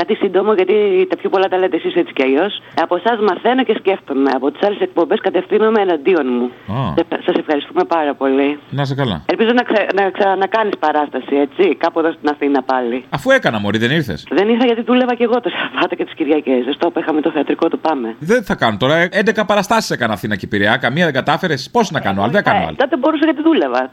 [0.00, 0.74] Κάτι σύντομο, γιατί
[1.10, 2.62] τα πιο πολλά τα λέτε εσείς έτσι κι αλλιώς.
[2.84, 4.30] Από εσάς μαθαίνω και σκέφτομαι.
[4.34, 6.46] Από τις άλλες εκπομπές κατευθύνομαι εναντίον μου.
[6.74, 7.04] Oh.
[7.26, 8.58] Σας ευχαριστούμε πάρα πολύ.
[8.70, 9.22] Να σε καλά.
[9.26, 13.04] Ελπίζω να, ξε, να ξανακάνει παράσταση, έτσι, κάπου εδώ στην Αθήνα πάλι.
[13.08, 16.14] Αφού έκανα, Μωρή, δεν ήρθες; Δεν ήρθα γιατί δούλευα κι εγώ το Σαββάτο και τις
[16.14, 16.64] Κυριακές.
[16.64, 18.14] Δεν στο είχαμε το θεατρικό του Πάμε.
[18.18, 19.08] Δεν θα κάνω τώρα.
[19.12, 20.76] 11 παραστάσεις έκανα Αθήνα και Πειραιά.
[20.76, 21.70] Καμία δεν κατάφερες.
[21.72, 22.76] Πώς να κάνω, αλλά δεν κάνω άλλο.
[22.76, 23.90] Τότε μπορούσα γιατί δούλευα.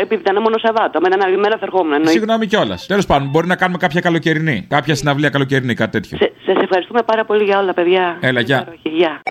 [0.00, 1.00] Επειδή ήταν μόνο Σαββάτο.
[1.00, 2.06] Με έναν άλλη μέρα θα ερχόμουν.
[2.06, 2.86] Συγγνώμη κιόλας.
[2.86, 4.66] Τέλος πάντων, μπορεί να κάνουμε κάποια καλοκαιρινή.
[4.68, 5.38] Κάποια συναυλία καλοκαιρινή,
[5.74, 6.18] κάτι τέτοιο.
[6.46, 8.18] Σας ευχαριστούμε πάρα πολύ για όλα, παιδιά.
[8.20, 9.22] Έλα, γεια.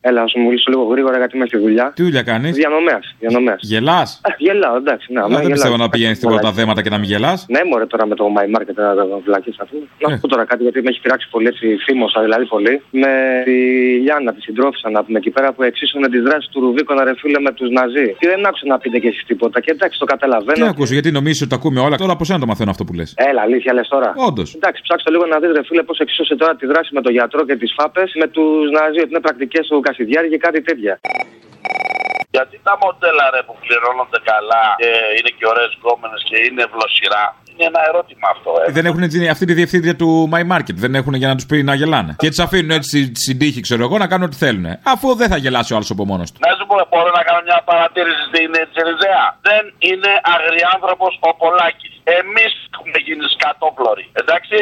[0.00, 0.10] Γεια.
[0.10, 1.92] Έλα, να σου μιλήσω λίγο γρήγορα γιατί είμαι στη δουλειά.
[1.94, 3.14] Τι δουλειά κάνεις; Διανομέας.
[3.18, 3.60] Διανομέας.
[3.62, 5.12] Γελάς; Γελάω, εντάξει.
[5.12, 5.50] Ναι, δεν γελάω.
[5.50, 7.46] πιστεύω να πηγαίνεις στην πρώτα θέματα και να μην γελάς.
[7.48, 9.76] Ναι, μωρέ τώρα με το My Market να τα βλακεί αυτό.
[10.00, 12.82] Να σου πω τώρα κάτι γιατί με έχει πειράξει πολύ έτσι, θύμωσα δηλαδή πολύ.
[12.90, 13.52] Με τη
[14.04, 17.40] Λιάννα, τη συντρόφισσα να πούμε εκεί πέρα που εξίσωνε τις δράσεις του Ρουβίκο ρε φίλε
[17.40, 18.08] με τους Ναζί.
[18.18, 19.60] Και δεν άκουσα να πείτε και εσείς τίποτα.
[19.60, 20.64] Και εντάξει, το καταλαβαίνω.
[20.64, 21.96] Τι ακούσω, γιατί νομίζει ότι τα ακούμε όλα.
[21.96, 24.14] Τώρα από σένα το μαθαίνω αυτό που λες; Έλα, αλήθεια λες τώρα.
[24.28, 24.54] Όντως.
[24.54, 27.44] Εντάξει, ψάξτε λίγο να δείτε, ρε φίλε, πώς εξίσωσε τώρα τη δράση με τον γιατρό
[27.44, 29.00] και τις φάπες με τους Ναζί.
[29.00, 30.94] Ότι είναι πρακτικές του Κασιδιάρη και κάτι τέτοια.
[32.36, 37.24] Γιατί τα μοντέλα ρε που πληρώνονται καλά και είναι και ωραίες γκόμενε και είναι ευλοσιρά.
[37.50, 38.72] Είναι ένα ερώτημα αυτό, ε.
[38.76, 40.76] Δεν έχουν έτσι, αυτή τη διευθύντρια του My Market.
[40.84, 42.12] Δεν έχουν για να τους πει να γελάνε.
[42.22, 44.66] Και τι αφήνουν έτσι στην τύχη, ξέρω εγώ, να κάνουν ό,τι θέλουν.
[44.94, 46.38] Αφού δεν θα γελάσει ο άλλος από μόνος του.
[46.46, 49.24] Να σου πω, μπορώ να κάνω μια παρατήρηση στην Τσεριζέα.
[49.48, 51.94] Δεν είναι αγριάνθρωπο ο Πολάκης.
[52.20, 54.04] Εμείς έχουμε γίνει σκατόπλωροι.
[54.20, 54.60] Εντάξει.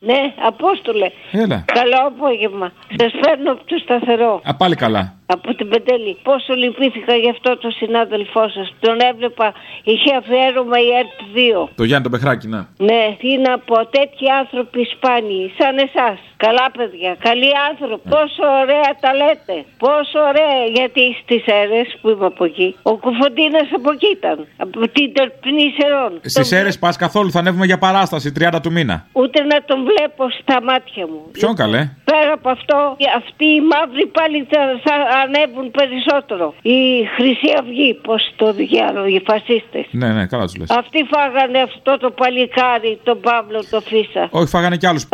[0.00, 1.10] Ναι, Απόστολε.
[1.32, 1.64] Έλα.
[1.72, 2.72] Καλό απόγευμα.
[2.96, 4.40] Σας φέρνω από το σταθερό.
[4.44, 5.17] Α, πάλι καλά.
[5.34, 6.12] Από την Πεντέλη.
[6.22, 8.74] Πόσο λυπήθηκα γι' αυτό το συνάδελφό σας.
[8.80, 9.52] Τον έβλεπα,
[9.90, 11.68] είχε αφιέρωμα η ΕΡΤ 2.
[11.74, 12.60] Το Γιάννη το Πεχράκι, να.
[12.88, 16.18] Ναι, τι να πω, τέτοιοι άνθρωποι σπάνιοι, σαν εσάς.
[16.46, 18.08] Καλά παιδιά, καλοί άνθρωποι.
[18.08, 19.56] Πόσο ωραία τα λέτε.
[19.84, 22.76] Πόσο ωραία, γιατί στις αίρες που είμαι από εκεί.
[22.82, 24.46] Ο Κουφοντίνας από εκεί ήταν.
[24.56, 26.12] Από την Τερπνή Σερών.
[26.24, 29.06] Στις αίρες πας καθόλου, θα ανέβουμε για παράσταση 30 του μήνα.
[29.12, 31.20] Ούτε να τον βλέπω στα μάτια μου.
[31.32, 36.46] Ποιον καλέ; Πέρα από αυτό, αυτοί οι μαύροι πάλι θα, θα ανέβουν περισσότερο.
[36.62, 36.80] Η
[37.16, 39.84] Χρυσή Αυγή, πώς το διάλογο, οι φασίστες.
[40.00, 40.70] Ναι, ναι, καλά τους λες.
[40.82, 44.24] Αυτοί φάγανε αυτό το παλικάρι, τον Παύλο, το Φίσα.
[44.38, 45.02] Όχι, φάγανε κι άλλους.
[45.04, 45.08] Α,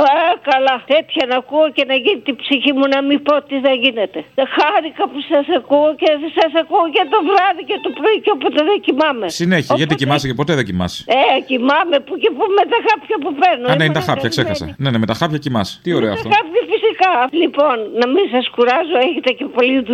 [0.51, 0.75] καλά.
[0.95, 4.19] Τέτοια να ακούω και να γίνει την ψυχή μου να μην πω τι θα γίνεται.
[4.57, 8.61] Χάρηκα που σας ακούω και σας ακούω και το βράδυ και το πρωί και όποτε
[8.69, 9.27] δεν κοιμάμαι.
[9.43, 13.17] Συνέχεια, γιατί κοιμάσαι και ποτέ δεν κοιμάσαι; Ε, κοιμάμαι που και που με τα χάπια
[13.23, 13.67] που παίρνω.
[13.71, 14.35] Α, ναι, είναι τα Ήμουν χάπια, καημένη.
[14.35, 14.65] ξέχασα.
[14.83, 15.75] Ναι, ναι, με τα χάπια κοιμάσαι.
[15.85, 16.29] Τι ωραίο αυτό.
[16.37, 17.13] Χάπια φυσικά.
[17.43, 19.94] Λοιπόν, να μην σας κουράζω, έχετε και πολλή δουλειά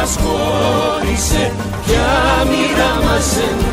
[0.00, 1.52] μας χώρισε
[1.86, 3.68] ποια μοίρα μας ενώνει.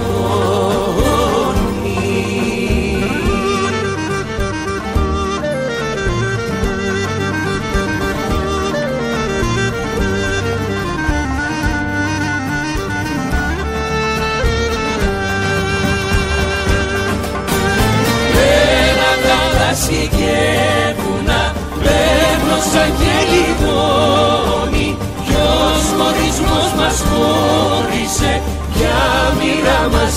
[18.33, 20.37] Πέρα τα δάση και
[20.97, 21.53] βουνά
[21.83, 24.04] Παίρνω σαν χελιδόνι Ποιος
[25.97, 28.41] χωρισμός μας χώρισε
[28.75, 28.99] για
[29.37, 30.15] μοίρα μας